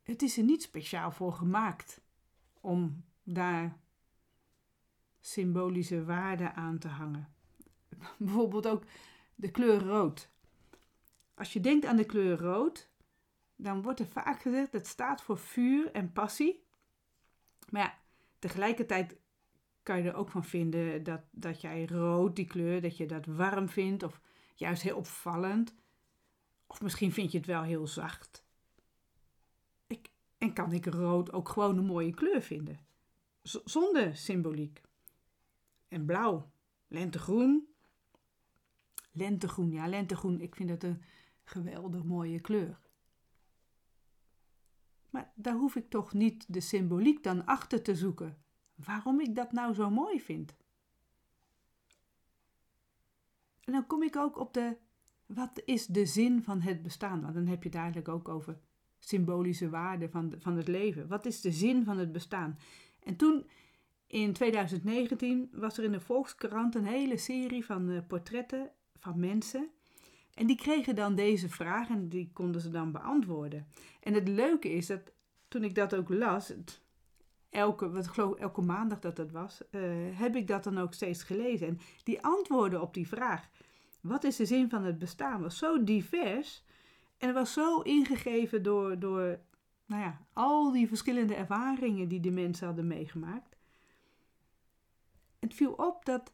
het 0.01 0.21
is 0.21 0.37
er 0.37 0.43
niet 0.43 0.61
speciaal 0.61 1.11
voor 1.11 1.33
gemaakt 1.33 2.01
om 2.59 3.03
daar 3.23 3.77
symbolische 5.19 6.05
waarden 6.05 6.55
aan 6.55 6.77
te 6.77 6.87
hangen. 6.87 7.33
Bijvoorbeeld 8.17 8.67
ook 8.67 8.83
de 9.35 9.51
kleur 9.51 9.83
rood. 9.83 10.29
Als 11.33 11.53
je 11.53 11.59
denkt 11.59 11.85
aan 11.85 11.97
de 11.97 12.05
kleur 12.05 12.37
rood, 12.37 12.89
dan 13.55 13.81
wordt 13.81 13.99
er 13.99 14.07
vaak 14.07 14.41
gezegd 14.41 14.71
dat 14.71 14.87
staat 14.87 15.21
voor 15.21 15.37
vuur 15.37 15.91
en 15.91 16.11
passie. 16.11 16.63
Maar 17.69 17.81
ja, 17.81 17.97
tegelijkertijd 18.39 19.15
kan 19.83 19.97
je 19.97 20.09
er 20.09 20.15
ook 20.15 20.29
van 20.29 20.43
vinden 20.43 21.03
dat, 21.03 21.21
dat 21.31 21.61
jij 21.61 21.85
rood, 21.85 22.35
die 22.35 22.45
kleur, 22.45 22.81
dat 22.81 22.97
je 22.97 23.05
dat 23.05 23.25
warm 23.25 23.69
vindt 23.69 24.03
of 24.03 24.21
juist 24.55 24.81
heel 24.81 24.97
opvallend. 24.97 25.75
Of 26.67 26.81
misschien 26.81 27.11
vind 27.11 27.31
je 27.31 27.37
het 27.37 27.47
wel 27.47 27.63
heel 27.63 27.87
zacht. 27.87 28.45
Ik, 29.87 30.09
en 30.37 30.53
kan 30.53 30.71
ik 30.71 30.85
rood 30.85 31.31
ook 31.33 31.49
gewoon 31.49 31.77
een 31.77 31.85
mooie 31.85 32.13
kleur 32.13 32.41
vinden, 32.41 32.79
zonder 33.43 34.15
symboliek. 34.15 34.81
En 35.87 36.05
blauw, 36.05 36.51
lentegroen. 36.87 37.67
Lentegroen, 39.11 39.71
ja, 39.71 39.87
lentegroen, 39.87 40.41
ik 40.41 40.55
vind 40.55 40.69
het 40.69 40.83
een 40.83 41.01
geweldig 41.43 42.03
mooie 42.03 42.39
kleur. 42.39 42.79
Maar 45.09 45.31
daar 45.35 45.55
hoef 45.55 45.75
ik 45.75 45.89
toch 45.89 46.13
niet 46.13 46.53
de 46.53 46.59
symboliek 46.59 47.23
dan 47.23 47.45
achter 47.45 47.81
te 47.81 47.95
zoeken. 47.95 48.37
Waarom 48.75 49.19
ik 49.19 49.35
dat 49.35 49.51
nou 49.51 49.73
zo 49.73 49.89
mooi 49.89 50.21
vind. 50.21 50.55
En 53.63 53.73
dan 53.73 53.87
kom 53.87 54.03
ik 54.03 54.15
ook 54.15 54.37
op 54.37 54.53
de, 54.53 54.77
wat 55.25 55.61
is 55.65 55.85
de 55.85 56.05
zin 56.05 56.43
van 56.43 56.61
het 56.61 56.81
bestaan? 56.81 57.21
Want 57.21 57.33
dan 57.33 57.47
heb 57.47 57.63
je 57.63 57.69
het 57.69 57.77
eigenlijk 57.77 58.07
ook 58.07 58.27
over 58.27 58.59
symbolische 58.99 59.69
waarde 59.69 60.09
van, 60.09 60.33
van 60.39 60.57
het 60.57 60.67
leven. 60.67 61.07
Wat 61.07 61.25
is 61.25 61.41
de 61.41 61.51
zin 61.51 61.83
van 61.83 61.97
het 61.97 62.11
bestaan? 62.11 62.57
En 63.03 63.15
toen, 63.15 63.47
in 64.07 64.33
2019, 64.33 65.49
was 65.51 65.77
er 65.77 65.83
in 65.83 65.91
de 65.91 65.99
Volkskrant 65.99 66.75
een 66.75 66.85
hele 66.85 67.17
serie 67.17 67.65
van 67.65 67.89
uh, 67.89 67.99
portretten 68.07 68.71
van 68.99 69.19
mensen 69.19 69.69
en 70.33 70.47
die 70.47 70.55
kregen 70.55 70.95
dan 70.95 71.15
deze 71.15 71.49
vraag 71.49 71.89
en 71.89 72.09
die 72.09 72.29
konden 72.33 72.61
ze 72.61 72.69
dan 72.69 72.91
beantwoorden. 72.91 73.67
En 73.99 74.13
het 74.13 74.27
leuke 74.27 74.71
is 74.71 74.87
dat 74.87 75.01
toen 75.47 75.63
ik 75.63 75.75
dat 75.75 75.95
ook 75.95 76.09
las, 76.09 76.53
elke, 77.49 77.89
wat 77.89 78.07
geloof 78.07 78.35
elke 78.35 78.61
maandag 78.61 78.99
dat 78.99 79.15
dat 79.15 79.31
was, 79.31 79.61
uh, 79.71 79.81
heb 80.11 80.35
ik 80.35 80.47
dat 80.47 80.63
dan 80.63 80.77
ook 80.77 80.93
steeds 80.93 81.23
gelezen. 81.23 81.67
En 81.67 81.79
die 82.03 82.21
antwoorden 82.21 82.81
op 82.81 82.93
die 82.93 83.07
vraag, 83.07 83.49
wat 84.01 84.23
is 84.23 84.35
de 84.35 84.45
zin 84.45 84.69
van 84.69 84.83
het 84.83 84.99
bestaan, 84.99 85.41
was 85.41 85.57
zo 85.57 85.83
divers. 85.83 86.63
En 87.17 87.33
was 87.33 87.53
zo 87.53 87.79
ingegeven 87.79 88.63
door, 88.63 88.99
door 88.99 89.39
nou 89.91 90.03
ja, 90.03 90.25
al 90.33 90.71
die 90.71 90.87
verschillende 90.87 91.35
ervaringen 91.35 92.07
die 92.07 92.19
de 92.19 92.31
mensen 92.31 92.65
hadden 92.65 92.87
meegemaakt. 92.87 93.55
Het 95.39 95.53
viel 95.53 95.73
op 95.73 96.05
dat 96.05 96.33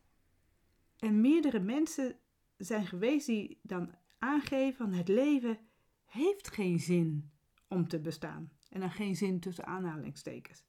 er 0.99 1.13
meerdere 1.13 1.59
mensen 1.59 2.15
zijn 2.57 2.85
geweest 2.85 3.25
die 3.25 3.59
dan 3.61 3.95
aangeven 4.19 4.77
van 4.77 4.93
het 4.93 5.07
leven 5.07 5.57
heeft 6.05 6.47
geen 6.47 6.79
zin 6.79 7.31
om 7.67 7.87
te 7.87 7.99
bestaan. 7.99 8.51
En 8.69 8.79
dan 8.79 8.91
geen 8.91 9.15
zin 9.15 9.39
tussen 9.39 9.65
aanhalingstekens. 9.65 10.63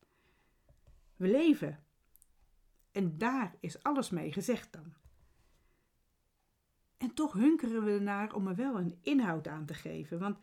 We 1.16 1.28
leven. 1.28 1.84
En 2.92 3.18
daar 3.18 3.54
is 3.60 3.82
alles 3.82 4.10
mee 4.10 4.32
gezegd 4.32 4.72
dan. 4.72 4.94
En 6.96 7.14
toch 7.14 7.32
hunkeren 7.32 7.84
we 7.84 7.90
ernaar 7.90 8.34
om 8.34 8.46
er 8.46 8.56
wel 8.56 8.78
een 8.78 8.98
inhoud 9.02 9.48
aan 9.48 9.66
te 9.66 9.74
geven. 9.74 10.18
Want 10.18 10.38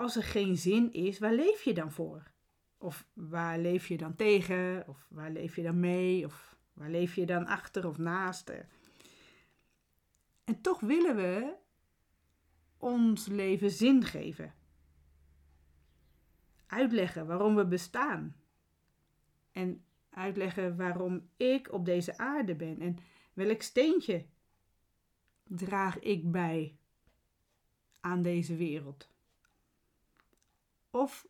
als 0.00 0.16
er 0.16 0.22
geen 0.22 0.56
zin 0.56 0.92
is, 0.92 1.18
waar 1.18 1.32
leef 1.34 1.62
je 1.62 1.74
dan 1.74 1.92
voor? 1.92 2.30
Of 2.78 3.06
waar 3.12 3.58
leef 3.58 3.88
je 3.88 3.96
dan 3.96 4.16
tegen? 4.16 4.84
Of 4.86 5.06
waar 5.08 5.30
leef 5.30 5.56
je 5.56 5.62
dan 5.62 5.80
mee? 5.80 6.24
Of 6.24 6.56
waar 6.72 6.90
leef 6.90 7.14
je 7.14 7.26
dan 7.26 7.46
achter 7.46 7.86
of 7.86 7.98
naast? 7.98 8.52
En 10.44 10.60
toch 10.60 10.80
willen 10.80 11.16
we 11.16 11.54
ons 12.78 13.26
leven 13.26 13.70
zin 13.70 14.04
geven. 14.04 14.54
Uitleggen 16.66 17.26
waarom 17.26 17.56
we 17.56 17.66
bestaan. 17.66 18.36
En 19.52 19.84
uitleggen 20.10 20.76
waarom 20.76 21.28
ik 21.36 21.72
op 21.72 21.84
deze 21.84 22.18
aarde 22.18 22.54
ben 22.54 22.80
en 22.80 22.98
welk 23.32 23.62
steentje 23.62 24.26
draag 25.44 25.98
ik 25.98 26.30
bij 26.30 26.76
aan 28.00 28.22
deze 28.22 28.56
wereld. 28.56 29.09
Of 30.90 31.26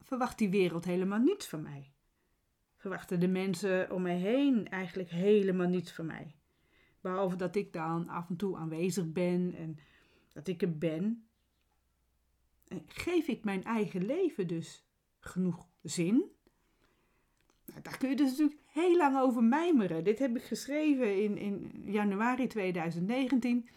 verwacht 0.00 0.38
die 0.38 0.48
wereld 0.48 0.84
helemaal 0.84 1.18
niets 1.18 1.46
van 1.46 1.62
mij? 1.62 1.92
Verwachten 2.76 3.20
de 3.20 3.28
mensen 3.28 3.90
om 3.90 4.02
mij 4.02 4.16
heen 4.16 4.68
eigenlijk 4.68 5.10
helemaal 5.10 5.68
niets 5.68 5.92
van 5.92 6.06
mij? 6.06 6.34
Behalve 7.00 7.36
dat 7.36 7.56
ik 7.56 7.72
dan 7.72 8.08
af 8.08 8.28
en 8.28 8.36
toe 8.36 8.56
aanwezig 8.56 9.12
ben 9.12 9.54
en 9.54 9.78
dat 10.32 10.48
ik 10.48 10.62
er 10.62 10.78
ben. 10.78 11.28
Geef 12.86 13.26
ik 13.26 13.44
mijn 13.44 13.64
eigen 13.64 14.06
leven 14.06 14.46
dus 14.46 14.84
genoeg 15.20 15.68
zin? 15.82 16.24
Nou, 17.64 17.82
daar 17.82 17.98
kun 17.98 18.08
je 18.08 18.16
dus 18.16 18.30
natuurlijk 18.30 18.60
heel 18.66 18.96
lang 18.96 19.18
over 19.18 19.44
mijmeren. 19.44 20.04
Dit 20.04 20.18
heb 20.18 20.36
ik 20.36 20.42
geschreven 20.42 21.22
in, 21.22 21.36
in 21.38 21.82
januari 21.84 22.46
2019. 22.46 23.68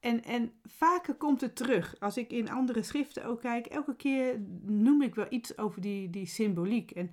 En, 0.00 0.24
en 0.24 0.52
vaker 0.64 1.14
komt 1.14 1.40
het 1.40 1.56
terug. 1.56 2.00
Als 2.00 2.16
ik 2.16 2.30
in 2.30 2.50
andere 2.50 2.82
schriften 2.82 3.24
ook 3.24 3.40
kijk, 3.40 3.66
elke 3.66 3.96
keer 3.96 4.40
noem 4.62 5.02
ik 5.02 5.14
wel 5.14 5.26
iets 5.28 5.58
over 5.58 5.80
die, 5.80 6.10
die 6.10 6.26
symboliek. 6.26 6.90
En 6.90 7.10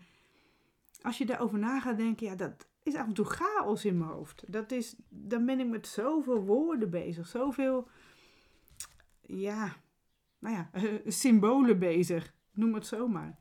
als 1.02 1.18
je 1.18 1.26
daarover 1.26 1.60
na 1.60 1.80
gaat 1.80 1.98
denken, 1.98 2.28
ja, 2.28 2.36
dat, 2.36 2.68
is 2.86 2.96
af 2.96 3.06
en 3.06 3.14
toe 3.14 3.26
chaos 3.26 3.86
in 3.86 3.98
mijn 3.98 4.10
hoofd. 4.10 4.44
Dat 4.48 4.72
is, 4.72 4.96
dan 5.10 5.46
ben 5.46 5.60
ik 5.60 5.68
met 5.68 5.88
zoveel 5.88 6.44
woorden 6.44 6.90
bezig, 6.90 7.28
zoveel, 7.28 7.88
ja, 9.22 9.76
nou 10.40 10.56
ja, 10.56 10.70
symbolen 11.06 11.80
bezig. 11.80 12.34
Noem 12.52 12.74
het 12.74 12.88
zomaar. 12.88 13.38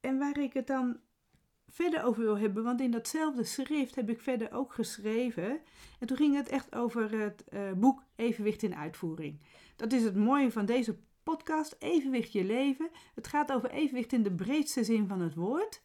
En 0.00 0.18
waar 0.18 0.38
ik 0.38 0.52
het 0.52 0.66
dan 0.66 1.00
verder 1.82 2.02
over 2.02 2.22
wil 2.22 2.38
hebben, 2.38 2.64
want 2.64 2.80
in 2.80 2.90
datzelfde 2.90 3.44
schrift 3.44 3.94
heb 3.94 4.10
ik 4.10 4.20
verder 4.20 4.52
ook 4.52 4.74
geschreven. 4.74 5.60
En 5.98 6.06
toen 6.06 6.16
ging 6.16 6.34
het 6.36 6.48
echt 6.48 6.74
over 6.74 7.10
het 7.20 7.44
uh, 7.52 7.72
boek 7.72 8.02
Evenwicht 8.16 8.62
in 8.62 8.74
Uitvoering. 8.74 9.40
Dat 9.76 9.92
is 9.92 10.02
het 10.02 10.16
mooie 10.16 10.52
van 10.52 10.66
deze 10.66 10.96
podcast, 11.22 11.76
Evenwicht 11.78 12.32
je 12.32 12.44
leven. 12.44 12.88
Het 13.14 13.26
gaat 13.26 13.52
over 13.52 13.70
evenwicht 13.70 14.12
in 14.12 14.22
de 14.22 14.32
breedste 14.34 14.84
zin 14.84 15.06
van 15.06 15.20
het 15.20 15.34
woord. 15.34 15.80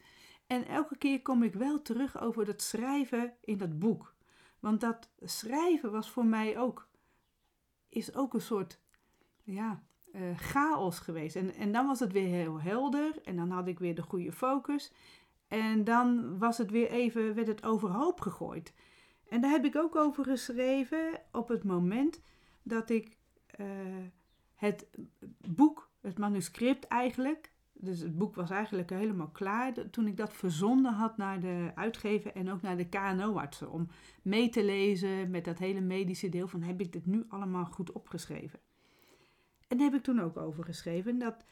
En 0.46 0.66
elke 0.66 0.98
keer 0.98 1.22
kom 1.22 1.42
ik 1.42 1.54
wel 1.54 1.82
terug 1.82 2.20
over 2.20 2.44
dat 2.44 2.62
schrijven 2.62 3.32
in 3.40 3.58
dat 3.58 3.78
boek. 3.78 4.14
Want 4.60 4.80
dat 4.80 5.08
schrijven 5.20 5.90
was 5.90 6.10
voor 6.10 6.26
mij 6.26 6.58
ook, 6.58 6.88
is 7.88 8.14
ook 8.14 8.34
een 8.34 8.40
soort, 8.40 8.80
ja, 9.42 9.82
uh, 10.12 10.38
chaos 10.38 10.98
geweest. 10.98 11.36
En, 11.36 11.54
en 11.54 11.72
dan 11.72 11.86
was 11.86 12.00
het 12.00 12.12
weer 12.12 12.28
heel 12.28 12.60
helder 12.60 13.20
en 13.24 13.36
dan 13.36 13.50
had 13.50 13.66
ik 13.66 13.78
weer 13.78 13.94
de 13.94 14.02
goede 14.02 14.32
focus. 14.32 14.92
En 15.54 15.84
dan 15.84 16.38
was 16.38 16.58
het 16.58 16.70
weer 16.70 16.90
even, 16.90 17.34
werd 17.34 17.46
het 17.46 17.64
overhoop 17.64 18.20
gegooid. 18.20 18.74
En 19.28 19.40
daar 19.40 19.50
heb 19.50 19.64
ik 19.64 19.76
ook 19.76 19.96
over 19.96 20.24
geschreven 20.24 21.20
op 21.32 21.48
het 21.48 21.64
moment 21.64 22.20
dat 22.62 22.90
ik 22.90 23.16
uh, 23.60 23.66
het 24.54 24.86
boek, 25.48 25.90
het 26.00 26.18
manuscript 26.18 26.86
eigenlijk, 26.86 27.52
dus 27.72 28.00
het 28.00 28.18
boek 28.18 28.34
was 28.34 28.50
eigenlijk 28.50 28.90
helemaal 28.90 29.30
klaar 29.30 29.90
toen 29.90 30.06
ik 30.06 30.16
dat 30.16 30.32
verzonden 30.32 30.92
had 30.92 31.16
naar 31.16 31.40
de 31.40 31.70
uitgever 31.74 32.32
en 32.32 32.50
ook 32.50 32.62
naar 32.62 32.76
de 32.76 32.88
KNO-artsen. 32.88 33.70
Om 33.70 33.88
mee 34.22 34.48
te 34.48 34.64
lezen 34.64 35.30
met 35.30 35.44
dat 35.44 35.58
hele 35.58 35.80
medische 35.80 36.28
deel 36.28 36.48
van 36.48 36.62
heb 36.62 36.80
ik 36.80 36.92
dit 36.92 37.06
nu 37.06 37.24
allemaal 37.28 37.64
goed 37.64 37.92
opgeschreven. 37.92 38.60
En 39.68 39.76
daar 39.76 39.86
heb 39.90 39.98
ik 39.98 40.04
toen 40.04 40.20
ook 40.20 40.36
over 40.36 40.64
geschreven. 40.64 41.18
Dat 41.18 41.44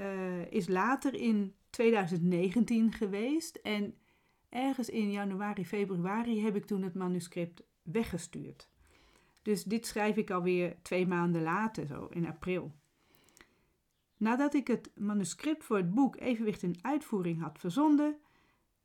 uh, 0.00 0.52
is 0.52 0.68
later 0.68 1.14
in 1.14 1.54
2019 1.70 2.92
geweest. 2.92 3.56
En 3.56 3.94
ergens 4.48 4.88
in 4.88 5.10
januari, 5.10 5.66
februari 5.66 6.42
heb 6.42 6.56
ik 6.56 6.64
toen 6.64 6.82
het 6.82 6.94
manuscript 6.94 7.62
weggestuurd. 7.82 8.68
Dus 9.42 9.64
dit 9.64 9.86
schrijf 9.86 10.16
ik 10.16 10.30
alweer 10.30 10.76
twee 10.82 11.06
maanden 11.06 11.42
later, 11.42 11.86
zo 11.86 12.06
in 12.06 12.26
april. 12.26 12.74
Nadat 14.16 14.54
ik 14.54 14.66
het 14.66 14.90
manuscript 14.94 15.64
voor 15.64 15.76
het 15.76 15.94
boek 15.94 16.20
Evenwicht 16.20 16.62
in 16.62 16.78
Uitvoering 16.82 17.40
had 17.40 17.58
verzonden, 17.58 18.16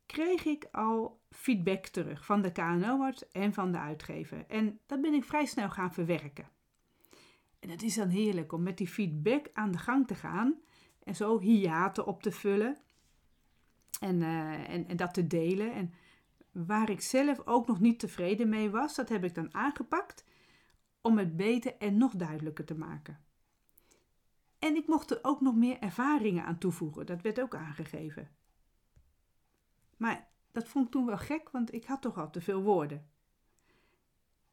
kreeg 0.06 0.44
ik 0.44 0.68
al 0.72 1.20
feedback 1.30 1.86
terug 1.86 2.24
van 2.24 2.42
de 2.42 2.52
KNO-arts 2.52 3.28
en 3.28 3.52
van 3.52 3.72
de 3.72 3.78
uitgever. 3.78 4.44
En 4.48 4.78
dat 4.86 5.00
ben 5.00 5.14
ik 5.14 5.24
vrij 5.24 5.46
snel 5.46 5.70
gaan 5.70 5.92
verwerken. 5.92 6.48
En 7.58 7.70
het 7.70 7.82
is 7.82 7.94
dan 7.94 8.08
heerlijk 8.08 8.52
om 8.52 8.62
met 8.62 8.78
die 8.78 8.88
feedback 8.88 9.50
aan 9.52 9.70
de 9.70 9.78
gang 9.78 10.06
te 10.06 10.14
gaan 10.14 10.60
en 11.06 11.16
zo 11.16 11.40
hiaten 11.40 12.06
op 12.06 12.22
te 12.22 12.32
vullen 12.32 12.76
en, 14.00 14.20
uh, 14.20 14.70
en, 14.70 14.88
en 14.88 14.96
dat 14.96 15.14
te 15.14 15.26
delen. 15.26 15.72
En 15.72 15.92
waar 16.52 16.90
ik 16.90 17.00
zelf 17.00 17.46
ook 17.46 17.66
nog 17.66 17.80
niet 17.80 17.98
tevreden 17.98 18.48
mee 18.48 18.70
was, 18.70 18.94
dat 18.94 19.08
heb 19.08 19.24
ik 19.24 19.34
dan 19.34 19.54
aangepakt 19.54 20.24
om 21.00 21.18
het 21.18 21.36
beter 21.36 21.76
en 21.76 21.96
nog 21.96 22.14
duidelijker 22.14 22.64
te 22.64 22.74
maken. 22.74 23.24
En 24.58 24.76
ik 24.76 24.86
mocht 24.86 25.10
er 25.10 25.18
ook 25.22 25.40
nog 25.40 25.56
meer 25.56 25.78
ervaringen 25.78 26.44
aan 26.44 26.58
toevoegen, 26.58 27.06
dat 27.06 27.22
werd 27.22 27.40
ook 27.40 27.54
aangegeven. 27.54 28.30
Maar 29.96 30.28
dat 30.52 30.68
vond 30.68 30.86
ik 30.86 30.92
toen 30.92 31.06
wel 31.06 31.18
gek, 31.18 31.50
want 31.50 31.72
ik 31.72 31.84
had 31.84 32.02
toch 32.02 32.18
al 32.18 32.30
te 32.30 32.40
veel 32.40 32.62
woorden. 32.62 33.06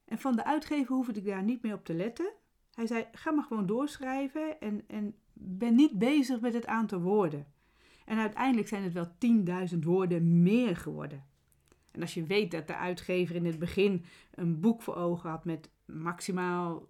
En 0.06 0.20
van 0.20 0.36
de 0.36 0.46
uitgever 0.46 0.96
hoefde 0.96 1.20
ik 1.20 1.26
daar 1.26 1.44
niet 1.44 1.62
meer 1.62 1.74
op 1.74 1.86
te 1.86 1.94
letten. 1.94 2.34
Hij 2.74 2.88
zei: 2.88 3.08
ga 3.12 3.32
maar 3.32 3.44
gewoon 3.44 3.66
doorschrijven 3.66 4.60
en, 4.60 4.88
en 4.88 5.16
ben 5.34 5.76
niet 5.76 5.98
bezig 5.98 6.40
met 6.40 6.54
het 6.54 6.66
aantal 6.66 7.00
woorden. 7.00 7.48
En 8.06 8.18
uiteindelijk 8.18 8.68
zijn 8.68 8.84
het 8.84 8.94
wel 8.94 9.12
10.000 9.74 9.80
woorden 9.80 10.44
meer 10.44 10.76
geworden. 10.76 11.24
En 11.92 12.02
als 12.02 12.14
je 12.14 12.24
weet 12.24 12.52
dat 12.52 12.68
de 12.68 12.76
uitgever 12.76 13.36
in 13.36 13.46
het 13.46 13.60
begin 13.60 14.06
een 14.32 14.60
boek 14.60 14.82
voor 14.82 14.96
ogen 14.96 15.30
had 15.30 15.46
met 15.46 15.70
maximaal 15.86 16.88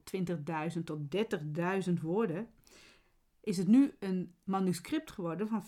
20.000 0.75 0.83
tot 0.83 0.99
30.000 1.87 1.93
woorden, 2.01 2.47
is 3.41 3.57
het 3.57 3.67
nu 3.67 3.93
een 3.99 4.33
manuscript 4.43 5.11
geworden 5.11 5.47
van 5.47 5.63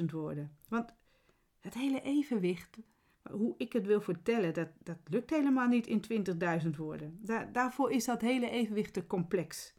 50.000 0.00 0.04
woorden. 0.10 0.56
Want 0.68 0.94
het 1.60 1.74
hele 1.74 2.02
evenwicht, 2.02 2.78
hoe 3.30 3.54
ik 3.56 3.72
het 3.72 3.86
wil 3.86 4.00
vertellen, 4.00 4.54
dat, 4.54 4.68
dat 4.82 4.98
lukt 5.04 5.30
helemaal 5.30 5.68
niet 5.68 5.86
in 5.86 6.02
20.000 6.62 6.70
woorden. 6.76 7.18
Daar, 7.22 7.52
daarvoor 7.52 7.90
is 7.90 8.04
dat 8.04 8.20
hele 8.20 8.50
evenwicht 8.50 8.92
te 8.92 9.06
complex. 9.06 9.74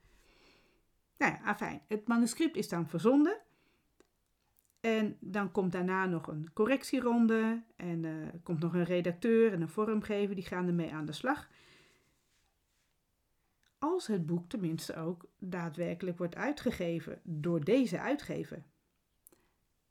Nou 1.17 1.31
ja, 1.33 1.39
afijn. 1.43 1.81
Het 1.87 2.07
manuscript 2.07 2.55
is 2.55 2.69
dan 2.69 2.87
verzonden. 2.87 3.37
En 4.79 5.17
dan 5.19 5.51
komt 5.51 5.71
daarna 5.71 6.05
nog 6.05 6.27
een 6.27 6.53
correctieronde. 6.53 7.63
En 7.75 8.03
uh, 8.03 8.27
komt 8.43 8.59
nog 8.59 8.73
een 8.73 8.83
redacteur 8.83 9.53
en 9.53 9.61
een 9.61 9.69
vormgever. 9.69 10.35
Die 10.35 10.45
gaan 10.45 10.67
ermee 10.67 10.93
aan 10.93 11.05
de 11.05 11.11
slag. 11.11 11.49
Als 13.79 14.07
het 14.07 14.25
boek 14.25 14.49
tenminste 14.49 14.95
ook 14.95 15.25
daadwerkelijk 15.39 16.17
wordt 16.17 16.35
uitgegeven 16.35 17.19
door 17.23 17.63
deze 17.63 17.99
uitgever. 17.99 18.63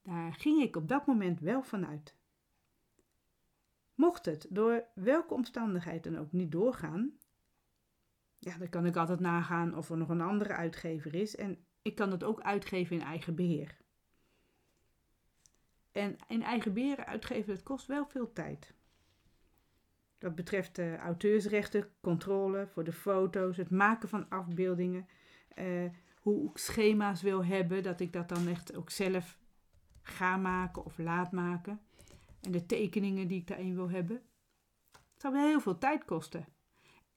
Daar 0.02 0.34
ging 0.34 0.62
ik 0.62 0.76
op 0.76 0.88
dat 0.88 1.06
moment 1.06 1.40
wel 1.40 1.62
vanuit. 1.62 2.14
Mocht 3.94 4.24
het 4.24 4.46
door 4.50 4.84
welke 4.94 5.34
omstandigheid 5.34 6.04
dan 6.04 6.18
ook 6.18 6.32
niet 6.32 6.52
doorgaan, 6.52 7.18
ja, 8.44 8.58
dan 8.58 8.68
kan 8.68 8.86
ik 8.86 8.96
altijd 8.96 9.20
nagaan 9.20 9.76
of 9.76 9.90
er 9.90 9.96
nog 9.96 10.08
een 10.08 10.20
andere 10.20 10.54
uitgever 10.54 11.14
is 11.14 11.36
en 11.36 11.58
ik 11.82 11.94
kan 11.94 12.10
het 12.10 12.24
ook 12.24 12.40
uitgeven 12.40 12.96
in 12.96 13.02
eigen 13.02 13.34
beheer. 13.34 13.76
En 15.92 16.16
in 16.28 16.42
eigen 16.42 16.72
beheer 16.72 17.04
uitgeven, 17.04 17.54
dat 17.54 17.62
kost 17.62 17.86
wel 17.86 18.06
veel 18.06 18.32
tijd. 18.32 18.74
Dat 20.18 20.34
betreft 20.34 20.76
de 20.76 20.96
auteursrechten, 20.96 21.90
controle 22.00 22.66
voor 22.66 22.84
de 22.84 22.92
foto's, 22.92 23.56
het 23.56 23.70
maken 23.70 24.08
van 24.08 24.28
afbeeldingen, 24.28 25.08
uh, 25.54 25.90
hoe 26.20 26.50
ik 26.50 26.58
schema's 26.58 27.22
wil 27.22 27.44
hebben, 27.44 27.82
dat 27.82 28.00
ik 28.00 28.12
dat 28.12 28.28
dan 28.28 28.48
echt 28.48 28.76
ook 28.76 28.90
zelf 28.90 29.38
ga 30.02 30.36
maken 30.36 30.84
of 30.84 30.98
laat 30.98 31.32
maken. 31.32 31.80
En 32.40 32.52
de 32.52 32.66
tekeningen 32.66 33.28
die 33.28 33.40
ik 33.40 33.46
daarin 33.46 33.74
wil 33.74 33.90
hebben. 33.90 34.22
Het 35.14 35.22
wel 35.22 35.46
heel 35.46 35.60
veel 35.60 35.78
tijd 35.78 36.04
kosten. 36.04 36.46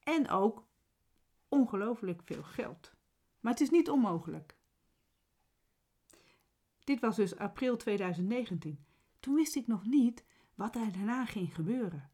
En 0.02 0.28
ook 0.28 0.67
ongelooflijk 1.48 2.22
veel 2.24 2.42
geld. 2.42 2.92
Maar 3.40 3.52
het 3.52 3.60
is 3.60 3.70
niet 3.70 3.90
onmogelijk. 3.90 4.56
Dit 6.84 7.00
was 7.00 7.16
dus 7.16 7.36
april 7.36 7.76
2019. 7.76 8.84
Toen 9.20 9.34
wist 9.34 9.56
ik 9.56 9.66
nog 9.66 9.84
niet 9.84 10.24
wat 10.54 10.74
er 10.74 10.92
daarna 10.92 11.24
ging 11.24 11.54
gebeuren. 11.54 12.10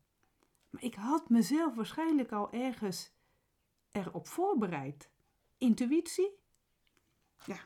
Maar 0.71 0.83
ik 0.83 0.95
had 0.95 1.29
mezelf 1.29 1.75
waarschijnlijk 1.75 2.33
al 2.33 2.53
ergens 2.53 3.13
erop 3.93 4.27
voorbereid. 4.27 5.11
Intuïtie? 5.59 6.31
Ja, 7.45 7.59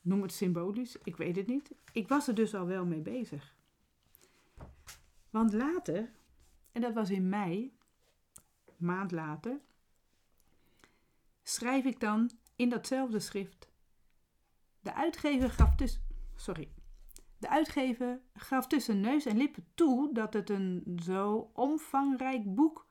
noem 0.00 0.22
het 0.22 0.32
symbolisch, 0.32 0.96
ik 1.02 1.16
weet 1.16 1.36
het 1.36 1.46
niet. 1.46 1.70
Ik 1.92 2.08
was 2.08 2.28
er 2.28 2.34
dus 2.34 2.54
al 2.54 2.66
wel 2.66 2.86
mee 2.86 3.00
bezig. 3.00 3.56
Want 5.30 5.52
later, 5.52 6.12
en 6.72 6.80
dat 6.80 6.94
was 6.94 7.10
in 7.10 7.28
mei, 7.28 7.76
maand 8.76 9.12
later, 9.12 9.60
schrijf 11.44 11.84
ik 11.84 12.00
dan 12.00 12.30
in 12.56 12.68
datzelfde 12.68 13.18
schrift. 13.18 13.68
De 14.80 14.94
uitgever 14.94 15.50
gaf 15.50 15.74
tussen, 15.74 16.02
sorry, 16.34 16.72
de 17.38 17.48
uitgever 17.48 18.20
gaf 18.34 18.66
tussen 18.66 19.00
neus 19.00 19.26
en 19.26 19.36
lippen 19.36 19.66
toe 19.74 20.12
dat 20.12 20.32
het 20.32 20.50
een 20.50 20.98
zo 21.02 21.50
omvangrijk 21.52 22.54
boek 22.54 22.86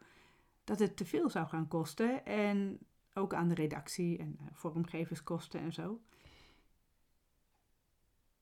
dat 0.64 0.80
het 0.80 0.98
te 0.98 1.06
veel 1.06 1.30
zou 1.30 1.48
gaan 1.48 1.68
kosten 1.68 2.26
en 2.26 2.80
ook 3.14 3.34
aan 3.34 3.48
de 3.48 3.54
redactie 3.54 4.18
en 4.18 4.36
eh, 4.40 4.46
vormgeverskosten 4.52 5.60
en 5.60 5.74
zo. 5.74 6.02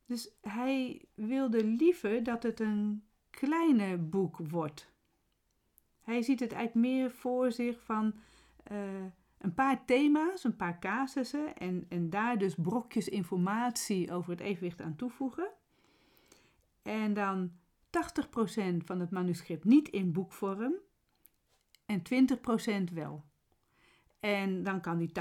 Dus 0.06 0.30
hij 0.42 1.06
wilde 1.14 1.66
liever 1.66 2.24
dat 2.24 2.44
het 2.44 2.60
een 2.60 3.04
kleine 3.30 3.98
boek 3.98 4.38
wordt. 4.38 4.92
Hij 6.02 6.22
ziet 6.22 6.40
het 6.40 6.52
eigenlijk 6.52 6.88
meer 6.88 7.12
voor 7.12 7.52
zich 7.52 7.84
van 7.84 8.14
uh, 8.72 9.06
een 9.42 9.54
paar 9.54 9.86
thema's, 9.86 10.44
een 10.44 10.56
paar 10.56 10.80
casussen 10.80 11.58
en, 11.58 11.86
en 11.90 12.10
daar 12.10 12.38
dus 12.38 12.56
brokjes 12.56 13.10
informatie 13.10 14.12
over 14.12 14.32
het 14.32 14.40
evenwicht 14.40 14.82
aan 14.82 14.96
toevoegen. 14.96 15.50
En 16.82 17.14
dan 17.14 17.52
80% 17.86 18.78
van 18.86 19.00
het 19.00 19.12
manuscript 19.12 19.64
niet 19.64 19.90
in 19.90 20.12
boekvorm 20.12 20.74
en 21.86 22.02
20% 22.90 22.94
wel. 22.94 23.24
En 24.20 24.64
dan 24.64 24.82
kan 24.82 24.98
die 24.98 25.12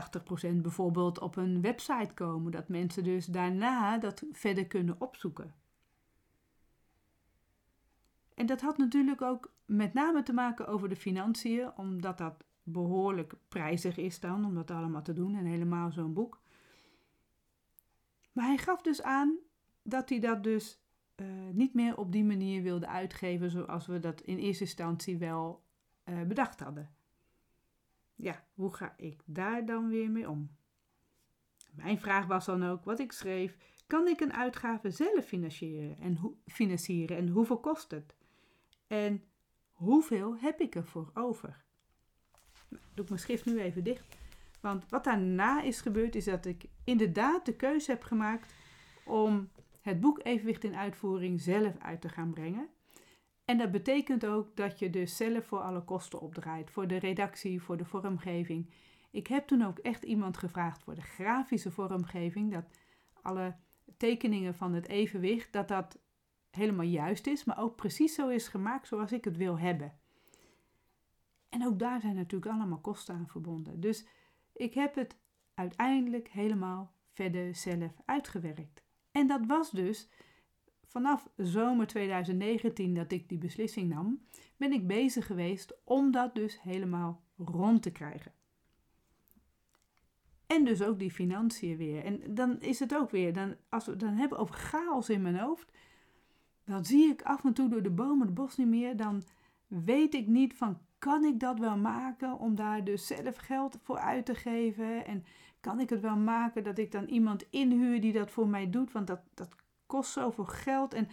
80% 0.52 0.54
bijvoorbeeld 0.54 1.18
op 1.18 1.36
een 1.36 1.60
website 1.60 2.14
komen, 2.14 2.52
dat 2.52 2.68
mensen 2.68 3.04
dus 3.04 3.26
daarna 3.26 3.98
dat 3.98 4.24
verder 4.32 4.66
kunnen 4.66 5.00
opzoeken. 5.00 5.54
En 8.34 8.46
dat 8.46 8.60
had 8.60 8.78
natuurlijk 8.78 9.22
ook 9.22 9.52
met 9.64 9.94
name 9.94 10.22
te 10.22 10.32
maken 10.32 10.66
over 10.66 10.88
de 10.88 10.96
financiën, 10.96 11.76
omdat 11.76 12.18
dat 12.18 12.44
behoorlijk 12.72 13.34
prijzig 13.48 13.96
is 13.96 14.20
dan 14.20 14.44
om 14.44 14.54
dat 14.54 14.70
allemaal 14.70 15.02
te 15.02 15.12
doen 15.12 15.34
en 15.34 15.44
helemaal 15.44 15.92
zo'n 15.92 16.12
boek. 16.12 16.40
Maar 18.32 18.46
hij 18.46 18.58
gaf 18.58 18.82
dus 18.82 19.02
aan 19.02 19.38
dat 19.82 20.08
hij 20.08 20.18
dat 20.18 20.42
dus 20.42 20.80
uh, 21.16 21.26
niet 21.52 21.74
meer 21.74 21.96
op 21.96 22.12
die 22.12 22.24
manier 22.24 22.62
wilde 22.62 22.86
uitgeven 22.86 23.50
zoals 23.50 23.86
we 23.86 23.98
dat 23.98 24.20
in 24.20 24.38
eerste 24.38 24.64
instantie 24.64 25.18
wel 25.18 25.64
uh, 26.04 26.22
bedacht 26.22 26.60
hadden. 26.60 26.90
Ja, 28.14 28.44
hoe 28.54 28.74
ga 28.74 28.94
ik 28.96 29.22
daar 29.24 29.66
dan 29.66 29.88
weer 29.88 30.10
mee 30.10 30.30
om? 30.30 30.50
Mijn 31.72 31.98
vraag 31.98 32.26
was 32.26 32.46
dan 32.46 32.64
ook 32.64 32.84
wat 32.84 32.98
ik 32.98 33.12
schreef: 33.12 33.56
kan 33.86 34.08
ik 34.08 34.20
een 34.20 34.32
uitgave 34.32 34.90
zelf 34.90 35.24
financieren 35.24 35.98
en, 35.98 36.38
financieren 36.46 37.16
en 37.16 37.28
hoeveel 37.28 37.60
kost 37.60 37.90
het? 37.90 38.14
En 38.86 39.24
hoeveel 39.72 40.36
heb 40.36 40.60
ik 40.60 40.74
ervoor 40.74 41.10
over? 41.14 41.64
Doe 42.70 43.04
ik 43.04 43.08
mijn 43.08 43.20
schrift 43.20 43.44
nu 43.44 43.60
even 43.60 43.84
dicht. 43.84 44.16
Want 44.60 44.84
wat 44.88 45.04
daarna 45.04 45.62
is 45.62 45.80
gebeurd, 45.80 46.14
is 46.14 46.24
dat 46.24 46.46
ik 46.46 46.64
inderdaad 46.84 47.46
de 47.46 47.56
keuze 47.56 47.90
heb 47.90 48.02
gemaakt 48.02 48.54
om 49.04 49.48
het 49.80 50.00
boek 50.00 50.20
Evenwicht 50.22 50.64
in 50.64 50.76
Uitvoering 50.76 51.40
zelf 51.40 51.78
uit 51.78 52.00
te 52.00 52.08
gaan 52.08 52.32
brengen. 52.32 52.68
En 53.44 53.58
dat 53.58 53.70
betekent 53.70 54.26
ook 54.26 54.56
dat 54.56 54.78
je 54.78 54.90
dus 54.90 55.16
zelf 55.16 55.46
voor 55.46 55.60
alle 55.60 55.84
kosten 55.84 56.20
opdraait. 56.20 56.70
Voor 56.70 56.86
de 56.86 56.96
redactie, 56.96 57.62
voor 57.62 57.76
de 57.76 57.84
vormgeving. 57.84 58.70
Ik 59.10 59.26
heb 59.26 59.46
toen 59.46 59.64
ook 59.64 59.78
echt 59.78 60.02
iemand 60.02 60.36
gevraagd 60.36 60.82
voor 60.82 60.94
de 60.94 61.02
grafische 61.02 61.70
vormgeving. 61.70 62.52
Dat 62.52 62.64
alle 63.22 63.56
tekeningen 63.96 64.54
van 64.54 64.72
het 64.74 64.88
evenwicht, 64.88 65.52
dat 65.52 65.68
dat 65.68 65.98
helemaal 66.50 66.86
juist 66.86 67.26
is. 67.26 67.44
Maar 67.44 67.58
ook 67.58 67.76
precies 67.76 68.14
zo 68.14 68.28
is 68.28 68.48
gemaakt 68.48 68.86
zoals 68.86 69.12
ik 69.12 69.24
het 69.24 69.36
wil 69.36 69.58
hebben. 69.58 69.99
En 71.50 71.66
ook 71.66 71.78
daar 71.78 72.00
zijn 72.00 72.14
natuurlijk 72.14 72.52
allemaal 72.52 72.78
kosten 72.78 73.14
aan 73.14 73.28
verbonden. 73.28 73.80
Dus 73.80 74.06
ik 74.52 74.74
heb 74.74 74.94
het 74.94 75.16
uiteindelijk 75.54 76.28
helemaal 76.28 76.92
verder 77.12 77.54
zelf 77.54 77.92
uitgewerkt. 78.04 78.84
En 79.10 79.26
dat 79.26 79.46
was 79.46 79.70
dus 79.70 80.08
vanaf 80.86 81.28
zomer 81.36 81.86
2019 81.86 82.94
dat 82.94 83.12
ik 83.12 83.28
die 83.28 83.38
beslissing 83.38 83.88
nam, 83.88 84.20
ben 84.56 84.72
ik 84.72 84.86
bezig 84.86 85.26
geweest 85.26 85.74
om 85.84 86.10
dat 86.10 86.34
dus 86.34 86.62
helemaal 86.62 87.22
rond 87.36 87.82
te 87.82 87.90
krijgen. 87.90 88.32
En 90.46 90.64
dus 90.64 90.82
ook 90.82 90.98
die 90.98 91.10
financiën 91.10 91.76
weer. 91.76 92.04
En 92.04 92.34
dan 92.34 92.60
is 92.60 92.78
het 92.78 92.94
ook 92.94 93.10
weer, 93.10 93.32
dan, 93.32 93.56
als 93.68 93.86
we 93.86 93.96
dan 93.96 94.14
hebben 94.14 94.38
over 94.38 94.54
chaos 94.54 95.08
in 95.10 95.22
mijn 95.22 95.38
hoofd, 95.38 95.72
dan 96.64 96.84
zie 96.84 97.10
ik 97.10 97.22
af 97.22 97.44
en 97.44 97.52
toe 97.52 97.68
door 97.68 97.82
de 97.82 97.90
bomen 97.90 98.26
het 98.26 98.34
bos 98.34 98.56
niet 98.56 98.68
meer. 98.68 98.96
Dan 98.96 99.22
weet 99.66 100.14
ik 100.14 100.26
niet 100.26 100.56
van, 100.56 100.78
kan 101.00 101.24
ik 101.24 101.40
dat 101.40 101.58
wel 101.58 101.76
maken 101.76 102.38
om 102.38 102.54
daar 102.54 102.84
dus 102.84 103.06
zelf 103.06 103.36
geld 103.36 103.78
voor 103.82 103.98
uit 103.98 104.26
te 104.26 104.34
geven? 104.34 105.06
En 105.06 105.24
kan 105.60 105.80
ik 105.80 105.90
het 105.90 106.00
wel 106.00 106.16
maken 106.16 106.62
dat 106.62 106.78
ik 106.78 106.92
dan 106.92 107.04
iemand 107.04 107.46
inhuur 107.50 108.00
die 108.00 108.12
dat 108.12 108.30
voor 108.30 108.48
mij 108.48 108.70
doet? 108.70 108.92
Want 108.92 109.06
dat, 109.06 109.20
dat 109.34 109.56
kost 109.86 110.12
zoveel 110.12 110.44
geld. 110.44 110.94
En 110.94 111.08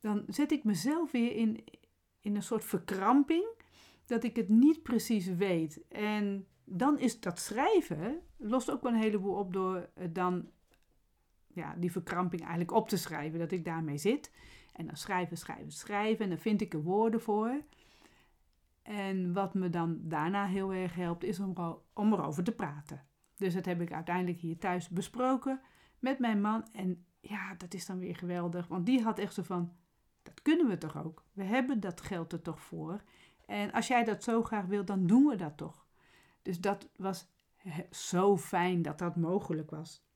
dan 0.00 0.24
zet 0.26 0.52
ik 0.52 0.64
mezelf 0.64 1.10
weer 1.10 1.36
in, 1.36 1.64
in 2.20 2.36
een 2.36 2.42
soort 2.42 2.64
verkramping 2.64 3.46
dat 4.06 4.24
ik 4.24 4.36
het 4.36 4.48
niet 4.48 4.82
precies 4.82 5.26
weet. 5.26 5.80
En 5.88 6.46
dan 6.64 6.98
is 6.98 7.20
dat 7.20 7.38
schrijven, 7.38 8.20
lost 8.36 8.70
ook 8.70 8.82
wel 8.82 8.92
een 8.92 9.00
heleboel 9.00 9.34
op 9.34 9.52
door 9.52 9.88
dan 10.10 10.50
ja, 11.46 11.74
die 11.78 11.92
verkramping 11.92 12.40
eigenlijk 12.40 12.72
op 12.72 12.88
te 12.88 12.96
schrijven. 12.96 13.38
Dat 13.38 13.52
ik 13.52 13.64
daarmee 13.64 13.98
zit. 13.98 14.32
En 14.72 14.86
dan 14.86 14.96
schrijven, 14.96 15.36
schrijven, 15.36 15.72
schrijven. 15.72 16.24
En 16.24 16.30
dan 16.30 16.38
vind 16.38 16.60
ik 16.60 16.74
er 16.74 16.82
woorden 16.82 17.20
voor. 17.20 17.62
En 18.88 19.32
wat 19.32 19.54
me 19.54 19.70
dan 19.70 19.98
daarna 20.02 20.46
heel 20.46 20.72
erg 20.72 20.94
helpt, 20.94 21.24
is 21.24 21.40
om, 21.40 21.54
om 21.92 22.12
erover 22.12 22.44
te 22.44 22.52
praten. 22.52 23.04
Dus 23.36 23.54
dat 23.54 23.64
heb 23.64 23.80
ik 23.80 23.92
uiteindelijk 23.92 24.38
hier 24.38 24.58
thuis 24.58 24.88
besproken 24.88 25.60
met 25.98 26.18
mijn 26.18 26.40
man. 26.40 26.68
En 26.72 27.04
ja, 27.20 27.54
dat 27.54 27.74
is 27.74 27.86
dan 27.86 27.98
weer 27.98 28.16
geweldig. 28.16 28.66
Want 28.66 28.86
die 28.86 29.02
had 29.02 29.18
echt 29.18 29.34
zo 29.34 29.42
van, 29.42 29.72
dat 30.22 30.42
kunnen 30.42 30.68
we 30.68 30.78
toch 30.78 31.04
ook? 31.04 31.24
We 31.32 31.42
hebben 31.42 31.80
dat 31.80 32.00
geld 32.00 32.32
er 32.32 32.42
toch 32.42 32.60
voor? 32.60 33.02
En 33.46 33.72
als 33.72 33.86
jij 33.86 34.04
dat 34.04 34.22
zo 34.22 34.42
graag 34.42 34.64
wilt, 34.64 34.86
dan 34.86 35.06
doen 35.06 35.26
we 35.26 35.36
dat 35.36 35.56
toch? 35.56 35.86
Dus 36.42 36.60
dat 36.60 36.88
was 36.96 37.28
zo 37.90 38.36
fijn 38.36 38.82
dat 38.82 38.98
dat 38.98 39.16
mogelijk 39.16 39.70
was. 39.70 40.06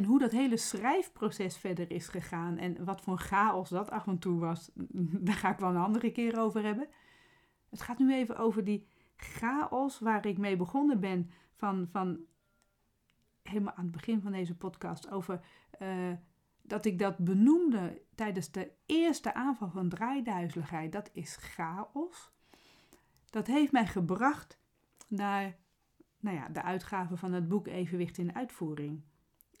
En 0.00 0.06
hoe 0.06 0.18
dat 0.18 0.30
hele 0.30 0.56
schrijfproces 0.56 1.56
verder 1.56 1.90
is 1.90 2.08
gegaan 2.08 2.58
en 2.58 2.84
wat 2.84 3.00
voor 3.00 3.18
chaos 3.18 3.68
dat 3.68 3.90
af 3.90 4.06
en 4.06 4.18
toe 4.18 4.40
was, 4.40 4.70
daar 5.26 5.34
ga 5.34 5.52
ik 5.52 5.58
wel 5.58 5.68
een 5.68 5.76
andere 5.76 6.12
keer 6.12 6.38
over 6.38 6.64
hebben. 6.64 6.88
Het 7.70 7.80
gaat 7.80 7.98
nu 7.98 8.14
even 8.14 8.36
over 8.36 8.64
die 8.64 8.86
chaos 9.16 9.98
waar 9.98 10.26
ik 10.26 10.38
mee 10.38 10.56
begonnen 10.56 11.00
ben 11.00 11.30
van, 11.56 11.88
van 11.90 12.20
helemaal 13.42 13.74
aan 13.74 13.84
het 13.84 13.92
begin 13.92 14.20
van 14.20 14.32
deze 14.32 14.56
podcast 14.56 15.10
over 15.10 15.40
uh, 15.82 16.12
dat 16.62 16.84
ik 16.84 16.98
dat 16.98 17.18
benoemde 17.18 18.02
tijdens 18.14 18.50
de 18.50 18.72
eerste 18.86 19.34
aanval 19.34 19.70
van 19.70 19.88
draaiduizeligheid. 19.88 20.92
Dat 20.92 21.10
is 21.12 21.36
chaos. 21.36 22.32
Dat 23.30 23.46
heeft 23.46 23.72
mij 23.72 23.86
gebracht 23.86 24.60
naar 25.08 25.56
nou 26.20 26.36
ja, 26.36 26.48
de 26.48 26.62
uitgave 26.62 27.16
van 27.16 27.32
het 27.32 27.48
boek 27.48 27.66
Evenwicht 27.66 28.18
in 28.18 28.34
Uitvoering. 28.34 29.08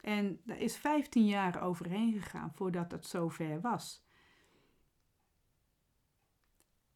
En 0.02 0.40
daar 0.44 0.58
is 0.58 0.76
15 0.76 1.26
jaar 1.26 1.62
overheen 1.62 2.12
gegaan 2.12 2.52
voordat 2.52 2.90
het 2.90 3.06
zover 3.06 3.60
was. 3.60 4.04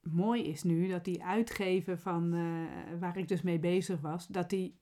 Mooi 0.00 0.42
is 0.42 0.62
nu 0.62 0.88
dat 0.88 1.04
die 1.04 1.24
uitgever 1.24 1.98
van 1.98 2.34
uh, 2.34 2.66
waar 3.00 3.16
ik 3.16 3.28
dus 3.28 3.42
mee 3.42 3.58
bezig 3.58 4.00
was, 4.00 4.26
dat 4.26 4.50
die 4.50 4.78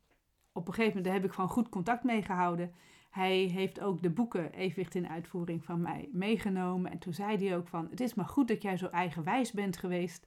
op 0.53 0.69
een 0.69 0.75
gegeven 0.75 0.97
moment, 0.97 1.05
daar 1.05 1.15
heb 1.15 1.25
ik 1.25 1.33
gewoon 1.33 1.51
goed 1.51 1.69
contact 1.69 2.05
mee 2.05 2.23
gehouden. 2.23 2.73
Hij 3.11 3.39
heeft 3.39 3.81
ook 3.81 4.03
de 4.03 4.11
boeken 4.11 4.53
Evenwicht 4.53 4.95
in 4.95 5.09
Uitvoering 5.09 5.65
van 5.65 5.81
mij 5.81 6.09
meegenomen. 6.13 6.91
En 6.91 6.99
toen 6.99 7.13
zei 7.13 7.47
hij 7.47 7.57
ook 7.57 7.69
van, 7.69 7.87
het 7.91 8.01
is 8.01 8.15
maar 8.15 8.27
goed 8.27 8.49
dat 8.49 8.63
jij 8.63 8.77
zo 8.77 8.87
eigenwijs 8.87 9.53
bent 9.53 9.77
geweest 9.77 10.27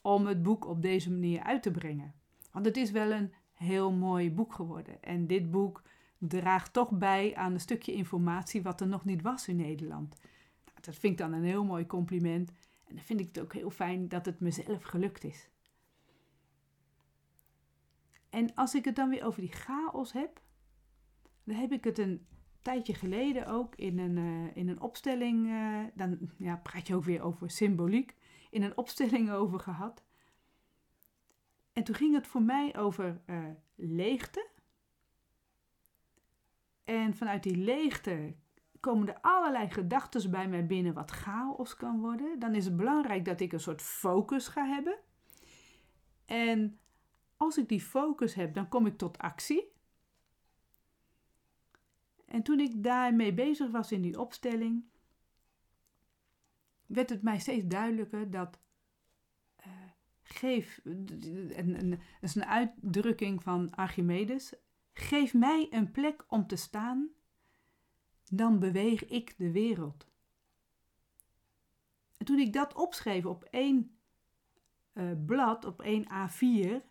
om 0.00 0.26
het 0.26 0.42
boek 0.42 0.66
op 0.66 0.82
deze 0.82 1.10
manier 1.10 1.42
uit 1.42 1.62
te 1.62 1.70
brengen. 1.70 2.14
Want 2.52 2.66
het 2.66 2.76
is 2.76 2.90
wel 2.90 3.10
een 3.10 3.32
heel 3.52 3.92
mooi 3.92 4.32
boek 4.32 4.52
geworden. 4.52 5.02
En 5.02 5.26
dit 5.26 5.50
boek 5.50 5.82
draagt 6.18 6.72
toch 6.72 6.90
bij 6.90 7.36
aan 7.36 7.52
een 7.52 7.60
stukje 7.60 7.92
informatie 7.92 8.62
wat 8.62 8.80
er 8.80 8.86
nog 8.86 9.04
niet 9.04 9.22
was 9.22 9.48
in 9.48 9.56
Nederland. 9.56 10.08
Nou, 10.64 10.78
dat 10.80 10.96
vind 10.96 11.12
ik 11.12 11.18
dan 11.18 11.32
een 11.32 11.44
heel 11.44 11.64
mooi 11.64 11.86
compliment. 11.86 12.50
En 12.84 12.94
dan 12.94 13.04
vind 13.04 13.20
ik 13.20 13.26
het 13.26 13.40
ook 13.40 13.52
heel 13.52 13.70
fijn 13.70 14.08
dat 14.08 14.26
het 14.26 14.40
mezelf 14.40 14.82
gelukt 14.82 15.24
is. 15.24 15.48
En 18.30 18.54
als 18.54 18.74
ik 18.74 18.84
het 18.84 18.96
dan 18.96 19.08
weer 19.08 19.24
over 19.24 19.40
die 19.40 19.52
chaos 19.52 20.12
heb, 20.12 20.40
dan 21.44 21.56
heb 21.56 21.72
ik 21.72 21.84
het 21.84 21.98
een 21.98 22.26
tijdje 22.62 22.94
geleden 22.94 23.46
ook 23.46 23.74
in 23.74 23.98
een, 23.98 24.16
uh, 24.16 24.56
in 24.56 24.68
een 24.68 24.80
opstelling, 24.80 25.46
uh, 25.46 25.84
dan 25.94 26.18
ja, 26.38 26.56
praat 26.56 26.86
je 26.86 26.94
ook 26.94 27.04
weer 27.04 27.22
over 27.22 27.50
symboliek, 27.50 28.14
in 28.50 28.62
een 28.62 28.76
opstelling 28.76 29.30
over 29.30 29.60
gehad. 29.60 30.04
En 31.72 31.84
toen 31.84 31.94
ging 31.94 32.14
het 32.14 32.26
voor 32.26 32.42
mij 32.42 32.76
over 32.76 33.20
uh, 33.26 33.44
leegte. 33.74 34.48
En 36.86 37.14
vanuit 37.14 37.42
die 37.42 37.56
leegte 37.56 38.34
komen 38.80 39.08
er 39.08 39.20
allerlei 39.20 39.70
gedachten 39.70 40.30
bij 40.30 40.48
mij 40.48 40.66
binnen 40.66 40.94
wat 40.94 41.10
chaos 41.10 41.76
kan 41.76 42.00
worden. 42.00 42.38
Dan 42.38 42.54
is 42.54 42.64
het 42.64 42.76
belangrijk 42.76 43.24
dat 43.24 43.40
ik 43.40 43.52
een 43.52 43.60
soort 43.60 43.82
focus 43.82 44.48
ga 44.48 44.66
hebben. 44.66 44.98
En 46.24 46.78
als 47.36 47.58
ik 47.58 47.68
die 47.68 47.80
focus 47.80 48.34
heb, 48.34 48.54
dan 48.54 48.68
kom 48.68 48.86
ik 48.86 48.96
tot 48.96 49.18
actie. 49.18 49.72
En 52.24 52.42
toen 52.42 52.60
ik 52.60 52.82
daarmee 52.82 53.34
bezig 53.34 53.70
was 53.70 53.92
in 53.92 54.02
die 54.02 54.20
opstelling, 54.20 54.84
werd 56.86 57.10
het 57.10 57.22
mij 57.22 57.38
steeds 57.38 57.66
duidelijker 57.66 58.30
dat 58.30 58.60
uh, 59.60 59.66
geef, 60.22 60.80
dat 60.84 61.98
is 62.20 62.34
een 62.34 62.44
uitdrukking 62.44 63.42
van 63.42 63.74
Archimedes, 63.74 64.54
geef 64.98 65.34
mij 65.34 65.66
een 65.70 65.90
plek 65.90 66.24
om 66.28 66.46
te 66.46 66.56
staan, 66.56 67.08
dan 68.30 68.58
beweeg 68.58 69.04
ik 69.06 69.34
de 69.38 69.50
wereld. 69.50 70.06
En 72.16 72.26
toen 72.26 72.38
ik 72.38 72.52
dat 72.52 72.74
opschreef 72.74 73.24
op 73.24 73.44
één 73.44 73.98
uh, 74.92 75.12
blad, 75.26 75.64
op 75.64 75.82
één 75.82 76.04
A4, 76.04 76.82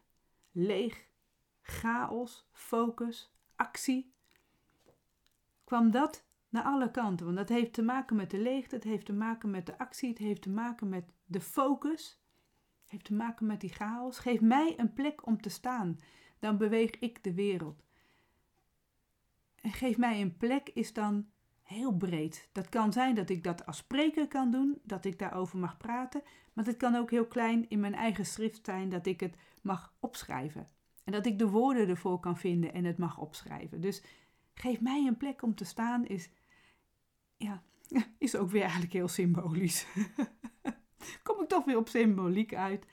leeg, 0.52 1.08
chaos, 1.62 2.50
focus, 2.52 3.34
actie, 3.56 4.14
kwam 5.64 5.92
dat 5.92 6.26
naar 6.50 6.64
alle 6.64 6.92
kanten. 6.92 7.26
Want 7.26 7.38
dat 7.38 7.50
heeft 7.50 7.74
te 7.74 7.82
maken 7.82 8.16
met 8.16 8.32
de 8.32 8.40
leegte, 8.40 8.76
het 8.76 8.84
heeft 8.84 9.06
te 9.06 9.14
maken 9.14 9.50
met 9.50 9.66
de 9.66 9.78
actie, 9.78 10.10
het 10.10 10.18
heeft 10.18 10.42
te 10.42 10.50
maken 10.50 10.90
met 10.90 11.14
de 11.26 11.42
focus, 11.42 12.22
het 12.82 12.92
heeft 12.92 13.06
te 13.06 13.14
maken 13.14 13.46
met 13.46 13.62
die 13.62 13.74
chaos. 13.74 14.20
Geef 14.20 14.42
mij 14.42 14.74
een 14.80 14.94
plek 14.94 15.26
om 15.26 15.42
te 15.42 15.50
staan, 15.50 16.00
dan 16.40 16.58
beweeg 16.58 17.00
ik 17.00 17.24
de 17.24 17.34
wereld. 17.34 17.84
En 19.66 19.72
geef 19.72 19.98
mij 19.98 20.22
een 20.22 20.38
plek 20.38 20.70
is 20.74 20.94
dan 20.94 21.28
heel 21.62 21.98
breed. 21.98 22.50
Dat 22.52 22.70
kan 22.70 22.94
zijn 22.94 23.16
dat 23.16 23.30
ik 23.30 23.44
dat 23.44 23.66
als 23.66 23.78
spreker 23.78 24.28
kan 24.28 24.52
doen, 24.52 24.80
dat 24.84 25.06
ik 25.06 25.20
daarover 25.20 25.58
mag 25.58 25.78
praten, 25.78 26.22
maar 26.54 26.66
het 26.66 26.78
kan 26.78 26.96
ook 26.96 27.12
heel 27.12 27.26
klein 27.26 27.70
in 27.70 27.80
mijn 27.80 27.96
eigen 27.96 28.26
schrift 28.26 28.66
zijn 28.66 28.90
dat 28.90 29.06
ik 29.06 29.20
het 29.20 29.36
mag 29.62 29.94
opschrijven. 30.00 30.68
En 31.04 31.12
dat 31.12 31.26
ik 31.26 31.40
de 31.40 31.50
woorden 31.50 31.88
ervoor 31.88 32.20
kan 32.20 32.38
vinden 32.38 32.74
en 32.74 32.84
het 32.84 32.98
mag 32.98 33.18
opschrijven. 33.18 33.82
Dus 33.82 34.04
geef 34.54 34.82
mij 34.82 35.06
een 35.08 35.18
plek 35.18 35.42
om 35.42 35.56
te 35.56 35.66
staan 35.66 36.06
is, 36.06 36.30
ja, 37.38 37.64
is 38.18 38.36
ook 38.36 38.50
weer 38.50 38.62
eigenlijk 38.62 38.94
heel 38.94 39.08
symbolisch. 39.08 39.88
Kom 41.24 41.42
ik 41.42 41.48
toch 41.48 41.66
weer 41.66 41.78
op 41.78 41.90
symboliek 41.90 42.56
uit. 42.56 42.86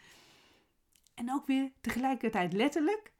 En 1.15 1.33
ook 1.33 1.47
weer 1.47 1.73
tegelijkertijd 1.81 2.53
letterlijk. 2.53 3.13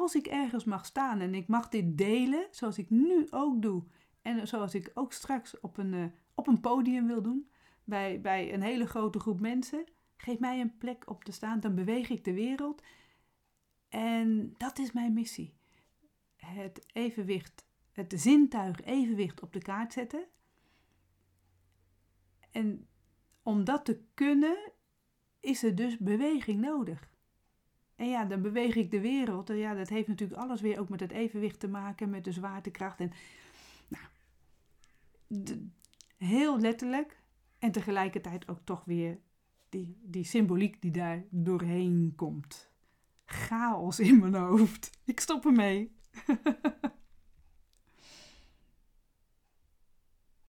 Als 0.00 0.14
ik 0.14 0.26
ergens 0.26 0.64
mag 0.64 0.86
staan 0.86 1.20
en 1.20 1.34
ik 1.34 1.48
mag 1.48 1.68
dit 1.68 1.98
delen, 1.98 2.46
zoals 2.50 2.78
ik 2.78 2.90
nu 2.90 3.26
ook 3.30 3.62
doe, 3.62 3.84
en 4.22 4.48
zoals 4.48 4.74
ik 4.74 4.90
ook 4.94 5.12
straks 5.12 5.60
op 5.60 5.76
een, 5.76 5.92
uh, 5.92 6.04
op 6.34 6.46
een 6.46 6.60
podium 6.60 7.06
wil 7.06 7.22
doen, 7.22 7.50
bij, 7.84 8.20
bij 8.20 8.54
een 8.54 8.62
hele 8.62 8.86
grote 8.86 9.18
groep 9.18 9.40
mensen, 9.40 9.84
geef 10.16 10.38
mij 10.38 10.60
een 10.60 10.78
plek 10.78 11.10
op 11.10 11.24
te 11.24 11.32
staan, 11.32 11.60
dan 11.60 11.74
beweeg 11.74 12.08
ik 12.10 12.24
de 12.24 12.32
wereld. 12.32 12.82
En 13.88 14.54
dat 14.56 14.78
is 14.78 14.92
mijn 14.92 15.12
missie 15.12 15.54
het 16.36 16.86
evenwicht, 16.92 17.66
het 17.92 18.14
zintuig 18.16 18.80
evenwicht 18.80 19.42
op 19.42 19.52
de 19.52 19.62
kaart 19.62 19.92
zetten. 19.92 20.24
En 22.50 22.88
om 23.42 23.64
dat 23.64 23.84
te 23.84 24.02
kunnen, 24.14 24.72
is 25.40 25.62
er 25.62 25.74
dus 25.74 25.98
beweging 25.98 26.60
nodig. 26.60 27.12
En 27.96 28.08
ja, 28.08 28.24
dan 28.24 28.42
beweeg 28.42 28.76
ik 28.76 28.90
de 28.90 29.00
wereld. 29.00 29.50
En 29.50 29.56
ja, 29.56 29.74
dat 29.74 29.88
heeft 29.88 30.08
natuurlijk 30.08 30.40
alles 30.40 30.60
weer 30.60 30.80
ook 30.80 30.88
met 30.88 31.00
het 31.00 31.10
evenwicht 31.10 31.60
te 31.60 31.68
maken, 31.68 32.10
met 32.10 32.24
de 32.24 32.32
zwaartekracht. 32.32 33.00
En, 33.00 33.12
nou, 33.88 34.04
heel 36.16 36.60
letterlijk. 36.60 37.22
En 37.58 37.72
tegelijkertijd 37.72 38.48
ook 38.48 38.60
toch 38.64 38.84
weer 38.84 39.18
die, 39.68 39.96
die 40.02 40.24
symboliek 40.24 40.82
die 40.82 40.90
daar 40.90 41.24
doorheen 41.30 42.12
komt. 42.16 42.70
Chaos 43.24 44.00
in 44.00 44.18
mijn 44.18 44.34
hoofd. 44.34 44.90
Ik 45.04 45.20
stop 45.20 45.44
ermee. 45.44 45.96